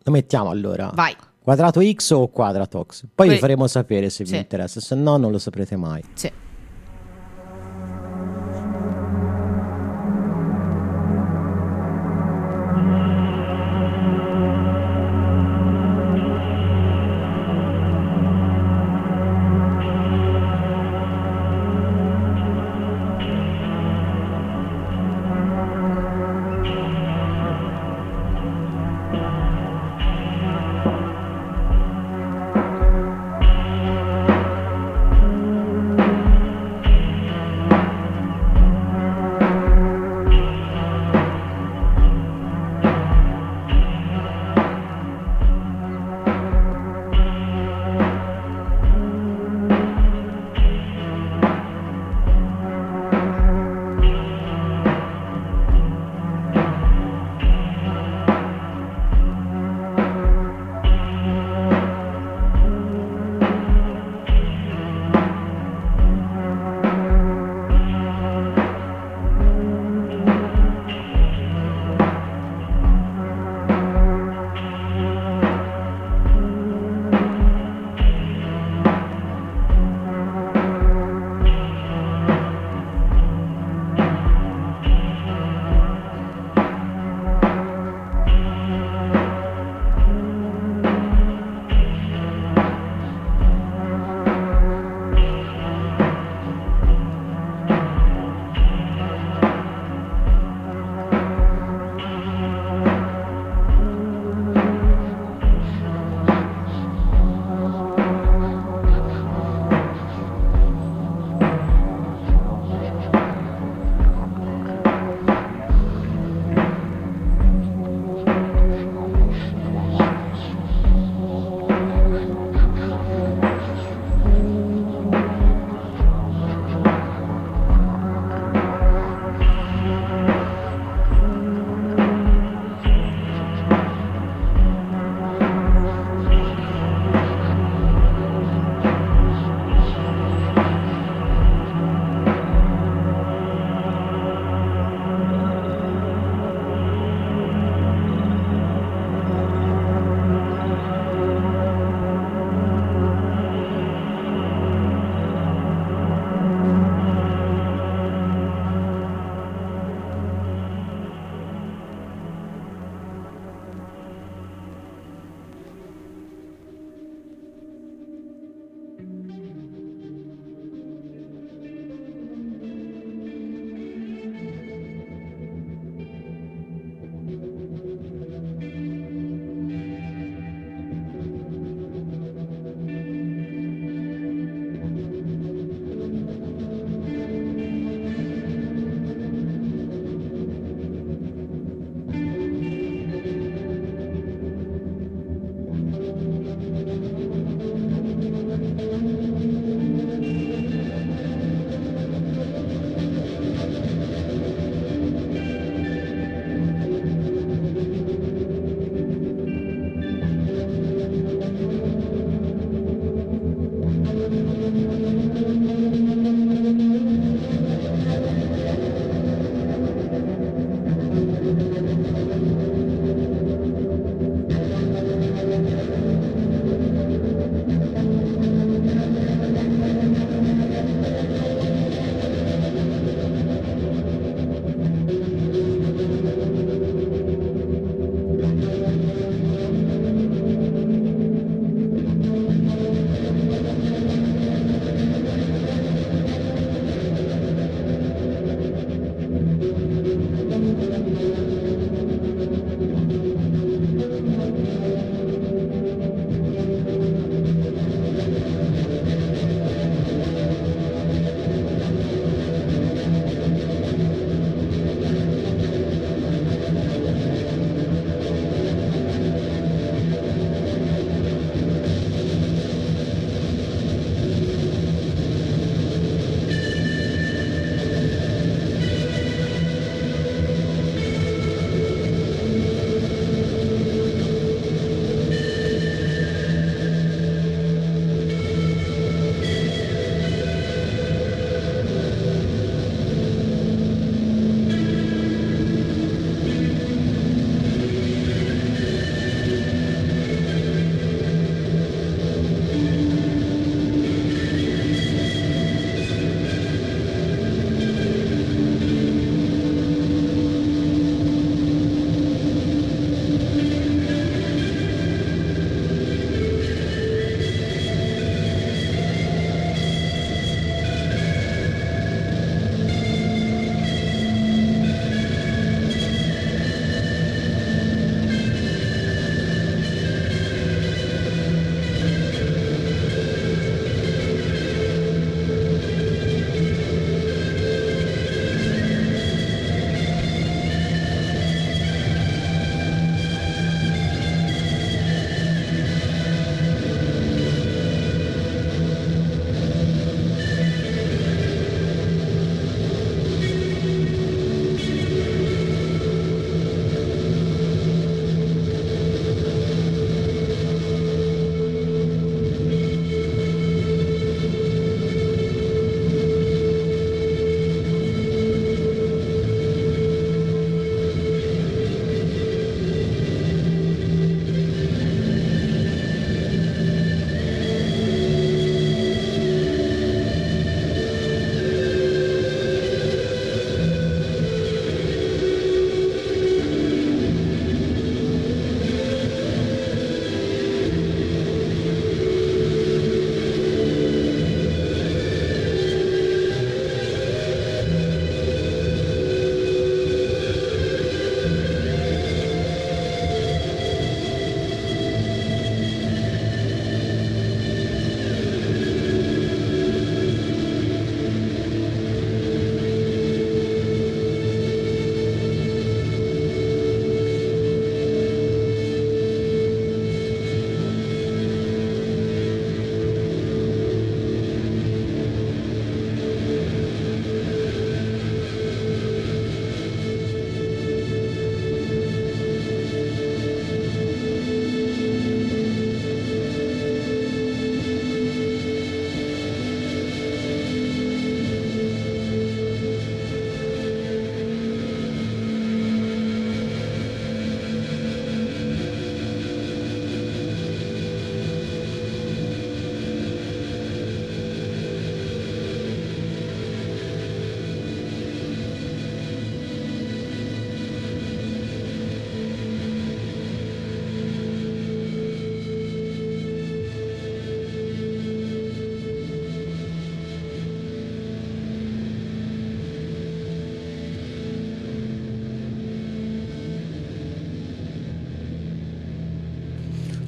[0.03, 0.91] Lo mettiamo allora.
[0.95, 1.15] vai.
[1.49, 3.05] Quadrato X o quadratox?
[3.15, 4.33] Poi vi Que- faremo sapere se Sì.
[4.33, 6.05] vi interessa, se no non lo saprete mai.
[6.13, 6.31] Sì.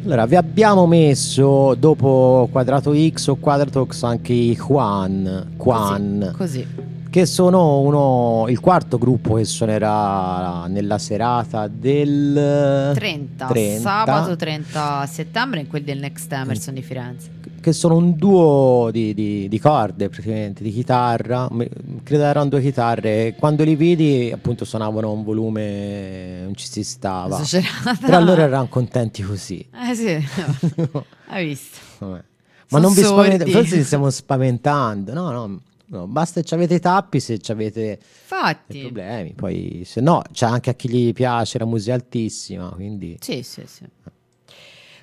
[0.03, 6.67] Allora, vi abbiamo messo dopo quadrato X o quadrato X anche i Juan, Juan Così.
[7.11, 15.07] Che sono uno, il quarto gruppo che suonerà nella serata del 30, 30, sabato 30
[15.07, 17.31] settembre in quel del Next Emerson di Firenze.
[17.61, 21.49] che sono un duo di, di- di corde praticamente, di chitarra,
[22.05, 26.85] credo erano due chitarre, quando li vidi appunto suonavano a un volume, non ci si
[26.85, 27.97] stava, Esagerata.
[28.07, 29.67] però loro erano contenti così.
[29.91, 30.17] Eh sì,
[31.29, 31.77] hai visto.
[31.99, 32.23] Vabbè.
[32.73, 35.61] Ma Sono non vi spaventate, forse ci stiamo spaventando, no, no,
[35.91, 37.99] no, basta che avete i tappi se avete
[38.67, 43.19] dei problemi, poi se no c'è anche a chi gli piace la musica altissima, quindi...
[43.21, 43.85] Sì, sì, sì.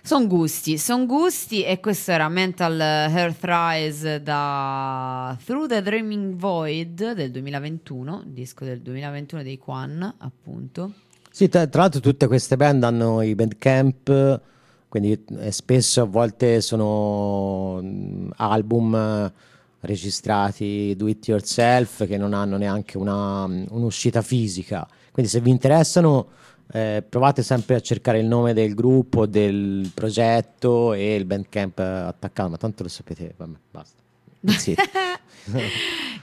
[0.02, 7.12] Sono gusti, sono gusti e questo era Mental Health Rise da Through the Dreaming Void
[7.12, 10.94] del 2021, disco del 2021 dei Quan, appunto.
[11.30, 14.42] Sì, tra, tra l'altro tutte queste band hanno i bandcamp,
[14.88, 19.34] quindi eh, spesso a volte sono mm, album
[19.82, 24.88] registrati do it yourself che non hanno neanche una, un'uscita fisica.
[25.12, 26.30] Quindi se vi interessano
[26.72, 32.50] eh, provate sempre a cercare il nome del gruppo, del progetto e il bandcamp attaccato,
[32.50, 34.06] ma tanto lo sapete, vabbè, basta.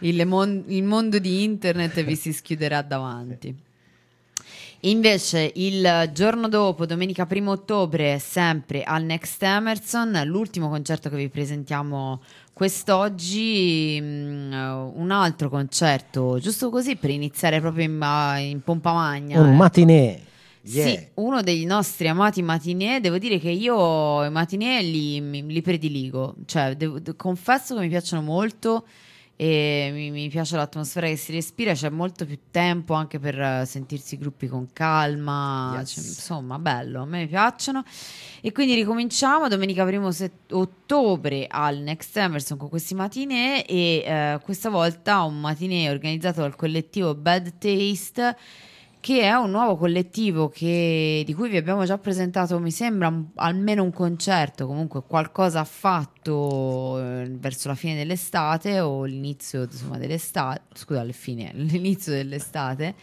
[0.01, 3.57] Il, mon- il mondo di internet vi si schiuderà davanti.
[4.81, 11.31] Invece il giorno dopo, domenica 1 ottobre, sempre al Next Emerson, l'ultimo concerto che vi
[11.31, 12.21] presentiamo
[12.55, 14.53] quest'oggi, mm,
[14.95, 17.93] un altro concerto, giusto così per iniziare proprio in,
[18.51, 19.41] in pompa magna.
[19.41, 19.55] Un eh.
[19.57, 20.21] matinee.
[20.63, 21.09] Sì, Yeah.
[21.17, 26.75] uno dei nostri amati matinee, devo dire che io i matinee li, li prediligo, cioè
[26.75, 28.87] devo- de- confesso che mi piacciono molto
[29.37, 33.65] e mi, mi piace l'atmosfera che si respira, c'è molto più tempo anche per eh,
[33.67, 35.93] sentirsi i gruppi con calma, Yes.
[35.95, 37.83] cioè, insomma bello, a me piacciono
[38.41, 40.11] e quindi ricominciamo domenica 1
[40.53, 46.55] ottobre al Next Emerson con questi matinee e eh, questa volta un matinee organizzato dal
[46.55, 48.37] collettivo Bad Taste
[49.05, 53.27] che è un nuovo collettivo che- di cui vi abbiamo già presentato, mi sembra, un-
[53.35, 59.99] almeno un concerto, comunque qualcosa ha fatto eh, verso la fine dell'estate o l'inizio insomma,
[59.99, 62.95] dell'estate, scusa, alla fine, l'inizio dell'estate.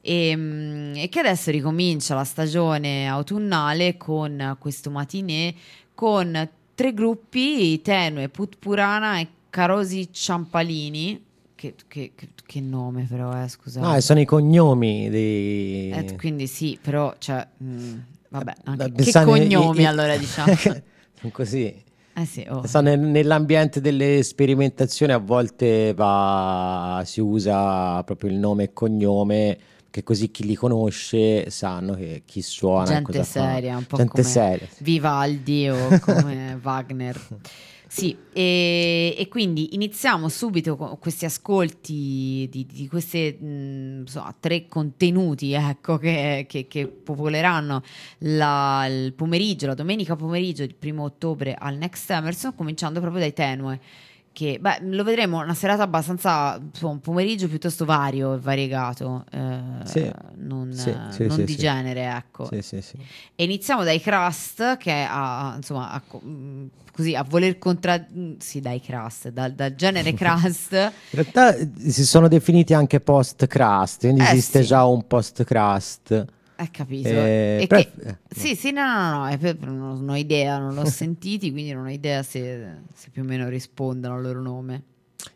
[0.00, 5.54] E, mm, e che adesso ricomincia la stagione autunnale con questo matinee
[5.94, 11.26] con tre gruppi, Tenue, Put Purana e Carosi Ciampalini.
[11.58, 12.12] Che, che-
[12.46, 13.84] che- nome però, eh, scusate.
[13.84, 15.90] No, e sono i cognomi di...
[15.92, 17.98] Eh, quindi sì, però, cioè, mm,
[18.28, 20.52] vabbè, Da anche, che cognomi i- i- allora diciamo.
[21.32, 21.64] Così.
[22.14, 22.62] eh sì, oh.
[22.80, 29.58] Nell'ambiente delle sperimentazioni a volte va, si usa proprio il nome e cognome,
[29.90, 33.40] che così chi li conosce sanno che chi suona gente cosa fa.
[33.52, 34.68] seria, un po' Gente come seria.
[34.78, 37.20] Vivaldi o come Wagner.
[37.90, 43.34] Sì, e, e quindi iniziamo subito con questi ascolti di, di questi
[44.40, 47.82] tre contenuti ecco, che, che- che popoleranno
[48.18, 53.32] la- il pomeriggio, la domenica pomeriggio del primo ottobre al Next Emerson, cominciando proprio dai
[53.32, 53.80] Tenue.
[54.38, 59.58] Che beh, lo vedremo una serata abbastanza, insomma, un pomeriggio piuttosto vario e variegato, eh,
[59.82, 62.46] Sì, non, sì, sì, non di genere, ecco.
[62.46, 62.96] Sì, sì, sì.
[63.34, 67.96] E iniziamo dai Crust che a, insomma, a mh, così a voler contra...
[67.98, 70.70] mh, Sì, dai Crust, dal, dal genere Crust.
[70.72, 76.24] In realtà eh, si sono definiti anche post-crust, quindi Eh, esiste già un post-crust.
[76.60, 77.08] Hai capito?
[77.08, 80.74] Eh, però- che- eh, Sì, sì, no, no, no, è per- non ho idea, non
[80.74, 84.82] l'ho sentiti, quindi non ho idea se, se più o meno rispondono al loro nome.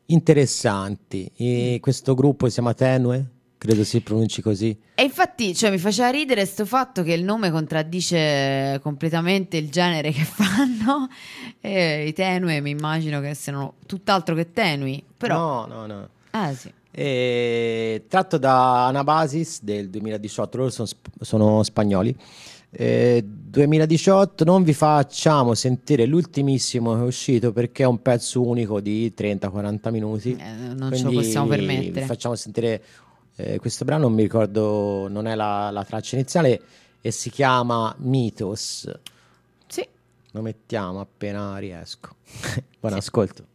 [0.07, 1.31] Interessanti.
[1.37, 3.29] E questo gruppo si chiama Tenue?
[3.59, 4.77] Credo si pronunci così.
[4.97, 10.11] E infatti, cioè, mi faceva ridere sto fatto che il nome contraddice completamente il genere
[10.11, 11.09] che fanno.
[11.61, 15.67] E i tenue mi immagino che siano tutt'altro che tenui, però...
[15.67, 16.09] No, no, no.
[16.33, 16.73] Eh sì.
[16.95, 20.89] E tratto da Anabasis del 2018, loro sono,
[21.21, 22.15] sono spagnoli.
[22.75, 28.81] Eh, 2018 non vi facciamo sentire l'ultimissimo che è uscito perché è un pezzo unico
[28.81, 30.37] di 30-40 minuti.
[30.37, 32.07] Eh, non ce lo possiamo vi permettere.
[32.07, 32.83] facciamo sentire
[33.37, 36.61] eh, questo brano, non mi ricordo, non è la, la traccia iniziale
[37.01, 38.91] e si chiama Mythos.
[39.67, 39.87] Sì.
[40.31, 42.17] Lo mettiamo appena riesco.
[42.81, 43.52] Buon ascolto.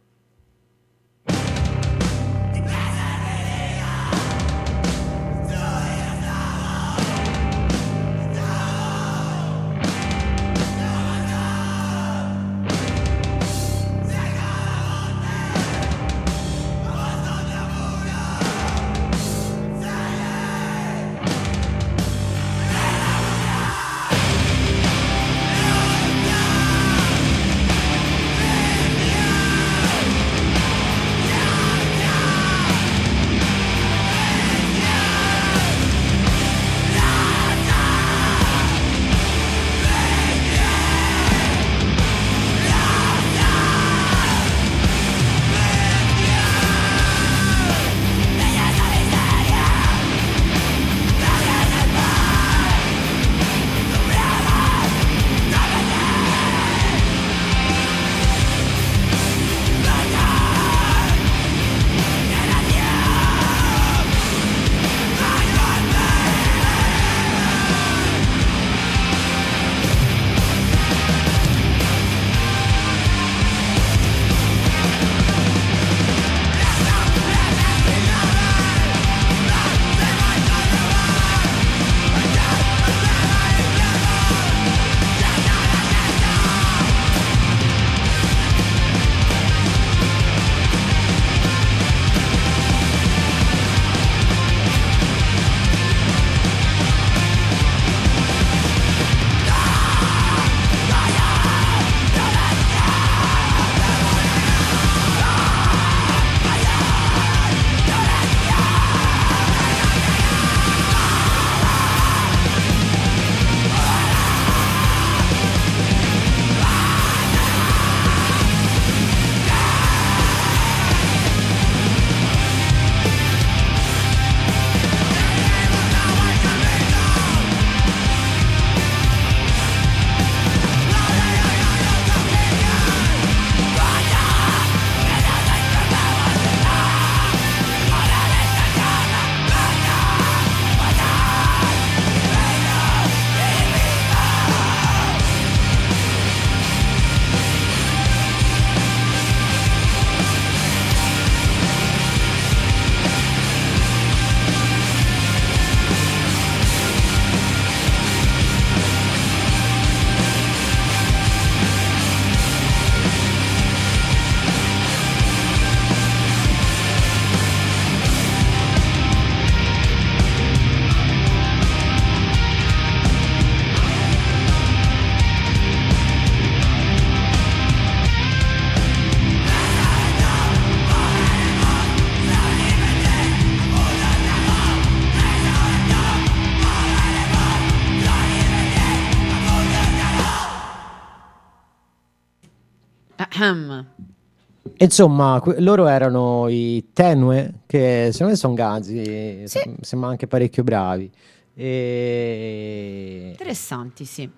[194.88, 199.46] Insomma, que- loro erano i Tenue, che secondo me sono ganzi, Sì.
[199.46, 201.10] sem- sembrano anche parecchio bravi.
[201.54, 203.28] E...
[203.30, 204.28] Interessanti, sì.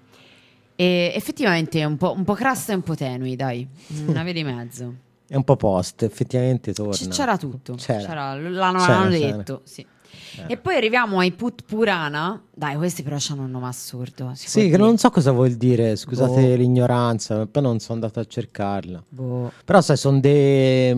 [0.76, 3.66] E effettivamente è un po', un po' crasta e un po' tenui, dai.
[4.06, 4.94] Una via di mezzo.
[5.28, 6.94] È un po' post, effettivamente torna.
[6.94, 7.74] C- c'era tutto.
[7.74, 7.98] C'era.
[8.00, 9.36] C'era, l'hanno, C'era, l'hanno c'era.
[9.36, 9.86] detto, sì.
[10.46, 12.42] E poi arriviamo ai Put Purana.
[12.54, 14.32] Dai, questi però hanno un nome assurdo.
[14.34, 16.54] Sì, che non so cosa vuol dire, scusate Boh.
[16.54, 19.02] l'ignoranza, poi non sono andato a cercarla.
[19.08, 20.92] Boh, Però sai, sono dei...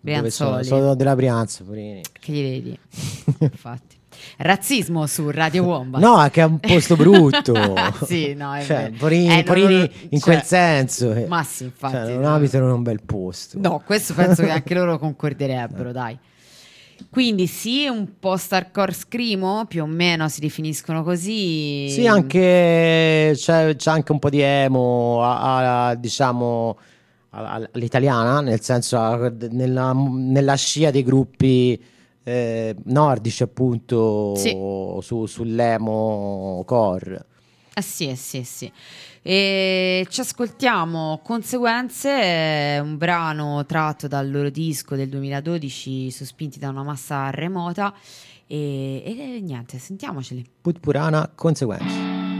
[0.00, 0.62] dove sono?
[0.62, 2.02] Sono della Brianza, poverini.
[2.12, 2.78] che gli vedi?
[3.40, 4.00] Infatti.
[4.36, 6.00] Razzismo su Radio Wombat.
[6.00, 7.54] No, è che è un posto brutto.
[8.06, 11.12] Sì, no, è cioè, porini, Eh, porini non- in cioè, quel senso.
[11.12, 11.26] eh.
[11.26, 11.94] Ma sì, infatti.
[11.94, 12.34] Cioè, non no.
[12.34, 13.58] abitano in un bel posto.
[13.60, 16.16] No, questo penso che anche loro concorderebbero, dai.
[17.10, 21.88] Quindi sì, un po' Starcore Scrimo, più o meno si definiscono così.
[21.88, 26.78] Sì, anche c'è, c'è anche un po' di emo, a- a- diciamo
[27.30, 28.98] all'italiana, nel senso
[29.50, 31.82] nella, nella scia dei gruppi
[32.24, 34.50] eh, nordici, appunto, Sì.
[35.00, 37.24] su, sull'emo core.
[37.74, 38.70] Eh sì, eh sì, sì.
[39.24, 46.70] E ci ascoltiamo Conseguenze, è un brano tratto dal loro disco del 2012, sospinti da
[46.70, 47.94] una massa remota.
[48.48, 50.44] E, e niente, sentiamoceli.
[50.60, 52.31] Put Purana, conseguenze.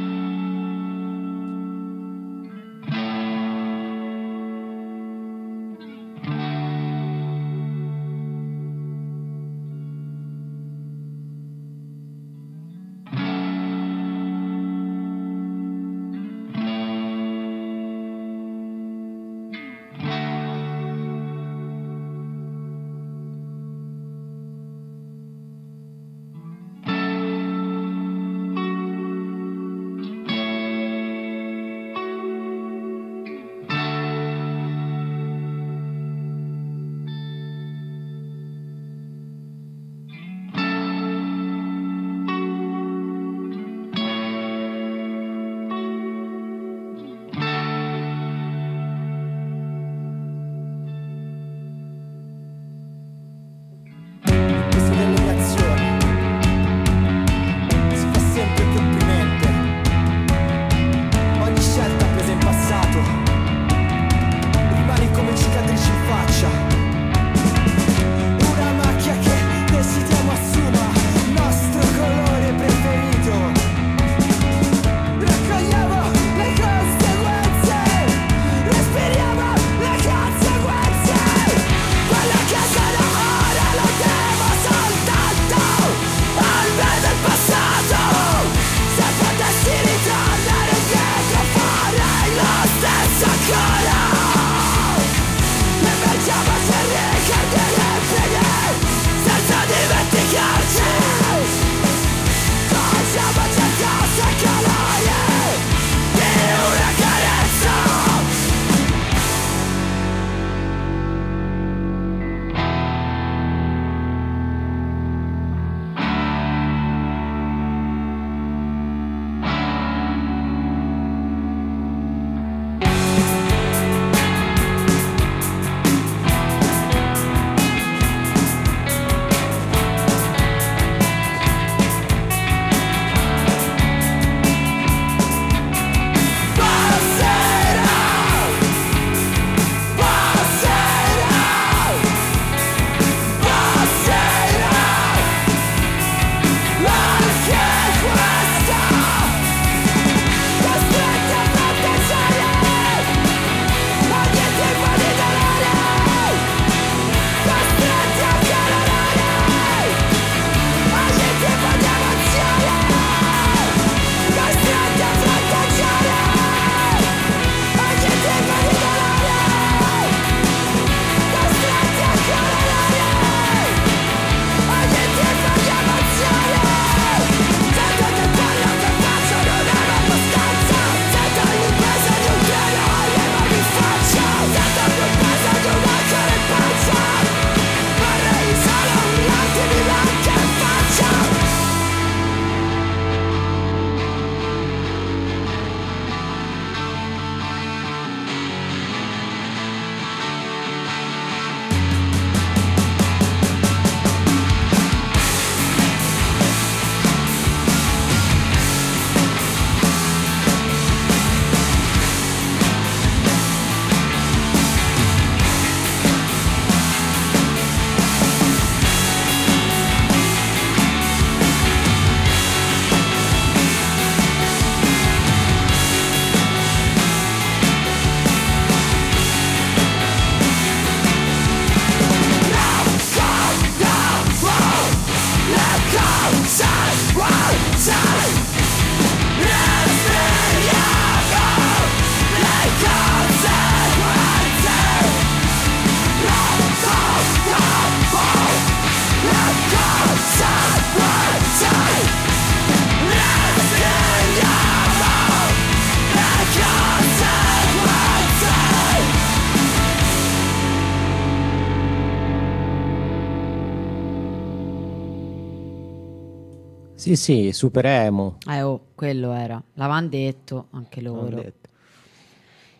[267.02, 268.38] Sì, sì, Super Emo.
[268.48, 269.60] Eh oh, quello era.
[269.74, 271.34] L'avevano detto anche loro.
[271.34, 271.68] detto.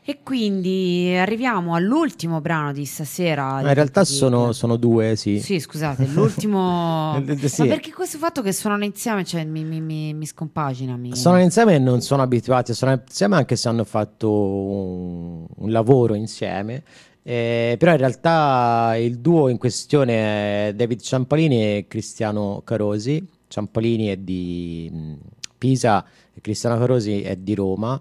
[0.05, 3.59] E quindi arriviamo all'ultimo brano di stasera.
[3.61, 5.41] Di in realtà sono, sono due, sì.
[5.41, 7.21] Sì, scusate, l'ultimo...
[7.27, 7.63] Eh, sì.
[7.63, 10.97] Ma perché questo fatto che suonano insieme cioè, mi, mi, mi, mi scompagina?
[11.15, 15.71] Sono insieme e non sono abituati a suonare insieme anche se hanno fatto un, un
[15.71, 16.85] lavoro insieme.
[17.25, 23.41] Eh, però in realtà il duo in questione è David Ciampolini e Cristiano Carosi.
[23.53, 25.13] Ciampolini è di mh,
[25.59, 26.03] Pisa
[26.33, 28.01] e Cristiano Carosi è di Roma.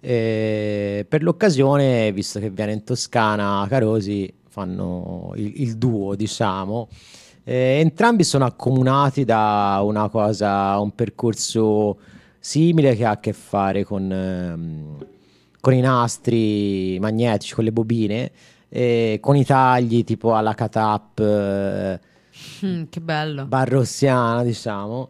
[0.00, 6.88] Eh, per l'occasione, visto che viene in Toscana, Carosi fanno il, il duo, diciamo.
[7.44, 11.98] Eh, entrambi sono accomunati da una cosa, un percorso
[12.40, 15.06] simile che ha a che fare con, ehm,
[15.60, 18.32] con i nastri magnetici, con le bobine,
[18.68, 22.00] eh, con i tagli tipo alla catap eh,
[22.64, 23.44] Mm, che bello.
[23.46, 25.06] barrossiana, diciamo,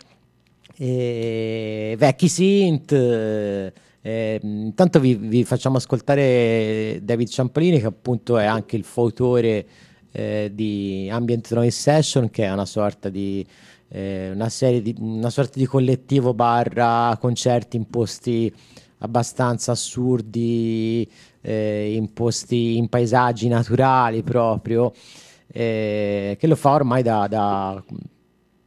[0.76, 2.92] e vecchi synth.
[2.92, 9.66] eh, eh, intanto vi, vi facciamo ascoltare David Ciampolini, che appunto è anche il fautore
[10.12, 13.44] eh, di Ambient Noise Session, che è una sorta di
[13.88, 18.52] eh, una di una sorta di collettivo barra concerti in posti
[18.98, 21.08] abbastanza assurdi,
[21.40, 24.92] eh, in posti in paesaggi naturali proprio,
[25.50, 27.82] eh, che lo fa ormai da, da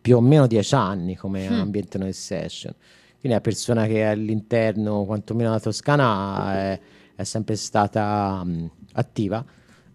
[0.01, 1.59] più o meno dieci anni come Mm.
[1.59, 2.73] Ambient Noise Session.
[2.73, 6.79] Quindi è una persona che all'interno, quantomeno della Toscana, è,
[7.15, 9.45] è sempre stata mh, attiva.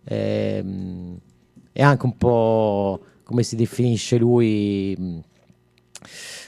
[0.04, 1.18] Ehm,
[1.78, 5.18] E anche un po' come si definisce lui, mh,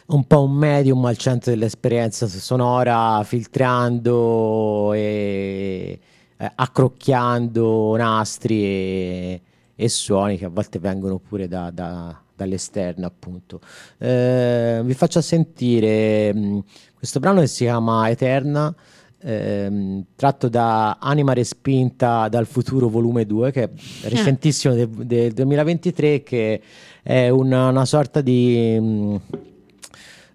[0.07, 5.99] un po' un medium al centro dell'esperienza sonora, filtrando e
[6.39, 9.41] eh, accrocchiando nastri e,
[9.81, 13.61] e suoni che a volte vengono pure da- da- dall'esterno, appunto.
[13.99, 16.65] Eh, vi faccio sentire mh,
[16.97, 18.75] questo brano che si chiama Eterna.
[19.21, 23.71] ehm, tratto da Anima Respinta dal Futuro volume 2 che è
[24.09, 26.61] recentissimo del, del 2023 che
[27.03, 29.17] è una, una sorta di mh,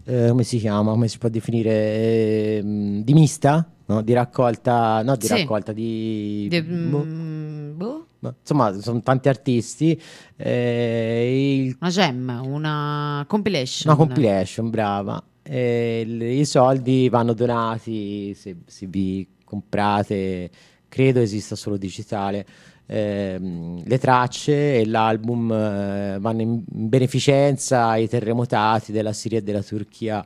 [0.06, 4.02] eh, come si chiama, come si può definire Ehm, di mista, no?
[4.02, 5.34] di raccolta, no di Sì.
[5.34, 8.06] raccolta di, De- boh, mm, boh?
[8.20, 10.00] ma- insomma sono tanti artisti
[10.38, 13.94] eh, il Una gem, una compilation.
[13.94, 15.22] una compilation, brava.
[15.42, 20.50] E il- I soldi vanno donati se, se vi comprate,
[20.88, 22.46] credo esista solo digitale.
[22.86, 29.64] ehm, le tracce e l'album eh, vanno in beneficenza ai terremotati della Siria e della
[29.64, 30.24] Turchia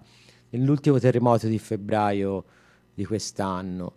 [0.50, 2.44] nell'ultimo terremoto di febbraio
[2.98, 3.94] di quest'anno.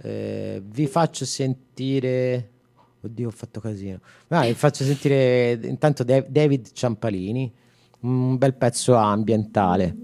[0.00, 2.50] Eh, vi faccio sentire.
[3.00, 3.98] Oddio, ho fatto casino.
[4.28, 7.52] Ah, vi faccio sentire intanto Da- David Ciampalini,
[8.00, 9.94] un bel pezzo ambientale.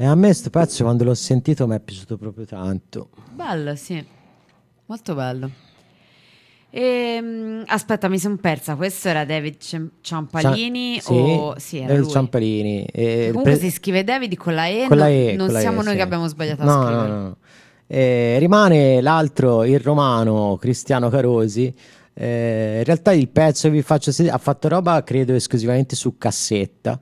[0.00, 3.08] E a me sto pezzo quando l'ho sentito mi è piaciuto proprio tanto.
[3.34, 4.06] Bello, sì.
[4.86, 5.67] Molto bello.
[6.70, 8.74] Ehm, aspetta, mi sono persa.
[8.76, 11.54] Questo era David Cem- Ciampalini Cia- o...
[11.58, 12.12] sì, Sì, era David lui.
[12.12, 12.84] Ciampalini.
[12.92, 15.52] E Comunque pre- si scrive David con la E, con la non- E, non con
[15.54, 15.96] la E, siamo noi sì.
[15.96, 17.08] che abbiamo sbagliato no, a scrivere.
[17.08, 17.36] No, no.
[17.90, 21.72] Eh, rimane l'altro, il romano Cristiano Carosi.
[22.12, 26.18] Eh, in realtà il pezzo che vi faccio sentire ha fatto roba credo esclusivamente su
[26.18, 27.00] cassetta,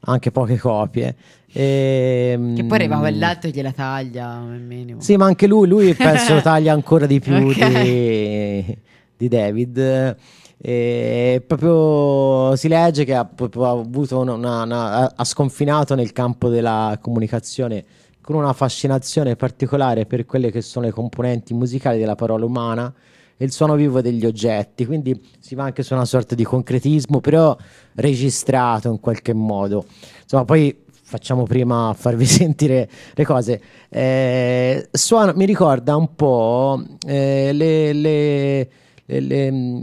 [0.00, 1.14] anche poche copie.
[1.52, 5.00] Ehm, Che poi arriva quell'altro e gliela taglia al minimo.
[5.00, 7.82] Sì, ma anche lui, lui penso taglia ancora di più Ok.
[7.82, 8.76] di,
[9.16, 10.16] di David.
[10.56, 16.98] E proprio si legge che ha, proprio avuto una, una- ha sconfinato nel campo della
[17.00, 17.84] comunicazione
[18.22, 22.90] con una fascinazione particolare per quelle che sono le componenti musicali della parola umana
[23.36, 24.86] e il suono vivo degli oggetti.
[24.86, 27.54] Quindi si va anche su una sorta di concretismo, però
[27.96, 29.84] registrato in qualche modo.
[30.22, 33.60] Insomma, poi facciamo prima farvi sentire le cose.
[33.90, 38.68] Eh, suona- mi ricorda un po' eh, le, le-
[39.06, 39.20] le-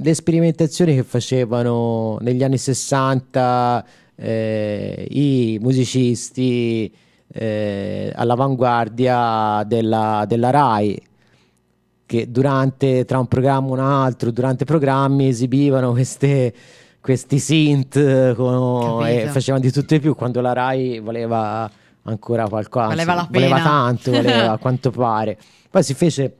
[0.02, 3.86] le- sperimentazioni che facevano negli anni 60
[4.16, 6.92] eh, i musicisti
[7.34, 11.02] eh, all'avanguardia della, della RAI
[12.06, 16.54] che durante tra un programma e un altro, durante programmi esibivano queste,
[17.00, 21.72] questi synth eh, con- e facevano di tutto e più quando la Rai voleva
[22.04, 22.88] ancora qualcosa,
[23.30, 23.64] voleva pena.
[23.70, 25.38] tanto, voleva a quanto pare.
[25.70, 26.36] Poi si fece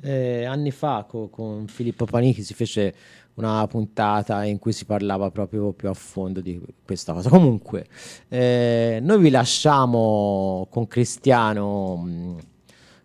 [0.00, 2.94] eh, anni fa co- con Filippo Panichi si fece
[3.34, 7.28] una puntata in cui si parlava proprio più a fondo di questa cosa.
[7.30, 7.86] Comunque,
[8.28, 12.38] eh, noi vi lasciamo con Cristiano mh,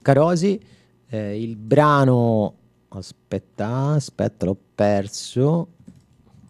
[0.02, 0.60] Carosi.
[1.07, 2.56] Eh, il brano,
[2.90, 5.68] aspetta, aspetta, l'ho perso,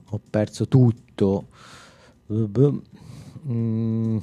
[0.09, 1.47] ho perso tutto.
[2.31, 4.17] Mm.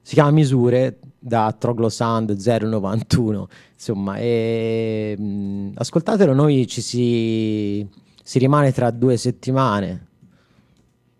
[0.00, 3.48] Si chiama Misure da Troglosand 091,
[3.78, 7.86] insomma, e, mm, ascoltatelo, noi ci si,
[8.24, 10.06] si rimane tra due settimane,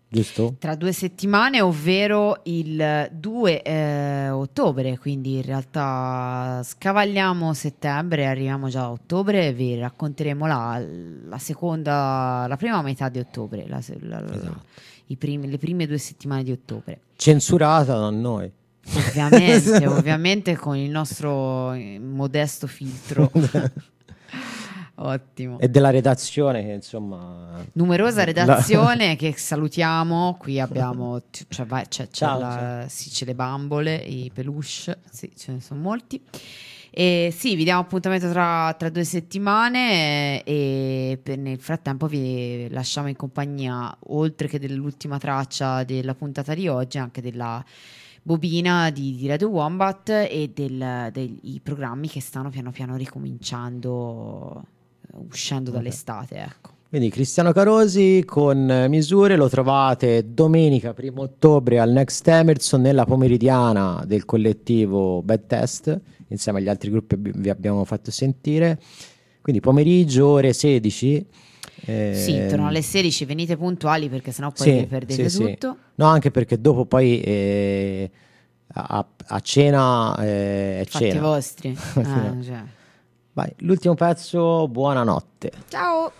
[0.09, 0.55] giusto?
[0.59, 8.81] Tra due settimane, ovvero il 2 eh, ottobre, quindi in realtà scavagliamo settembre, arriviamo già
[8.83, 10.83] a ottobre e vi racconteremo la,
[11.27, 14.63] la seconda, la prima metà di ottobre, la la- Esatto.
[15.07, 16.99] i primi- le prime due settimane di ottobre.
[17.15, 18.51] Censurata da noi.
[18.95, 23.31] Ovviamente, ovviamente con il nostro eh, modesto filtro.
[25.01, 25.59] Ottimo.
[25.59, 27.63] E della redazione che insomma...
[27.73, 30.35] Numerosa redazione che salutiamo.
[30.37, 35.31] Qui abbiamo cioè, vai- c'è, c'è Ciao, la- sì, c'è le bambole, i peluche, sì,
[35.37, 36.21] ce ne sono molti.
[36.91, 43.07] E sì, vi diamo appuntamento tra, tra due settimane eh, e nel frattempo vi lasciamo
[43.07, 47.63] in compagnia, oltre che dell'ultima traccia della puntata di oggi, anche della
[48.29, 54.63] bobina di, di Radio Wombat e del- dei programmi che stanno piano piano ricominciando,
[55.01, 56.69] eh, uscendo dall'estate, ecco.
[56.89, 64.03] Quindi Cristiano Carosi con misure lo trovate domenica 1 ottobre al Next Emerson nella pomeridiana
[64.05, 68.79] del collettivo Bad Test insieme agli altri gruppi vi abbiamo fatto sentire.
[69.41, 71.25] Quindi pomeriggio ore 16.
[71.85, 75.43] Eh, Sì, intorno alle 16 venite puntuali perché sennò poi sì, vi perdete sì, sì.
[75.53, 75.77] tutto.
[75.95, 78.11] No, anche perché dopo poi eh,
[78.73, 81.21] a, a cena eh, è Fatti cena.
[81.21, 81.69] vostri.
[81.97, 82.63] Eh, cioè.
[83.33, 85.51] Vai, l'ultimo pezzo, buonanotte.
[85.69, 86.11] Ciao!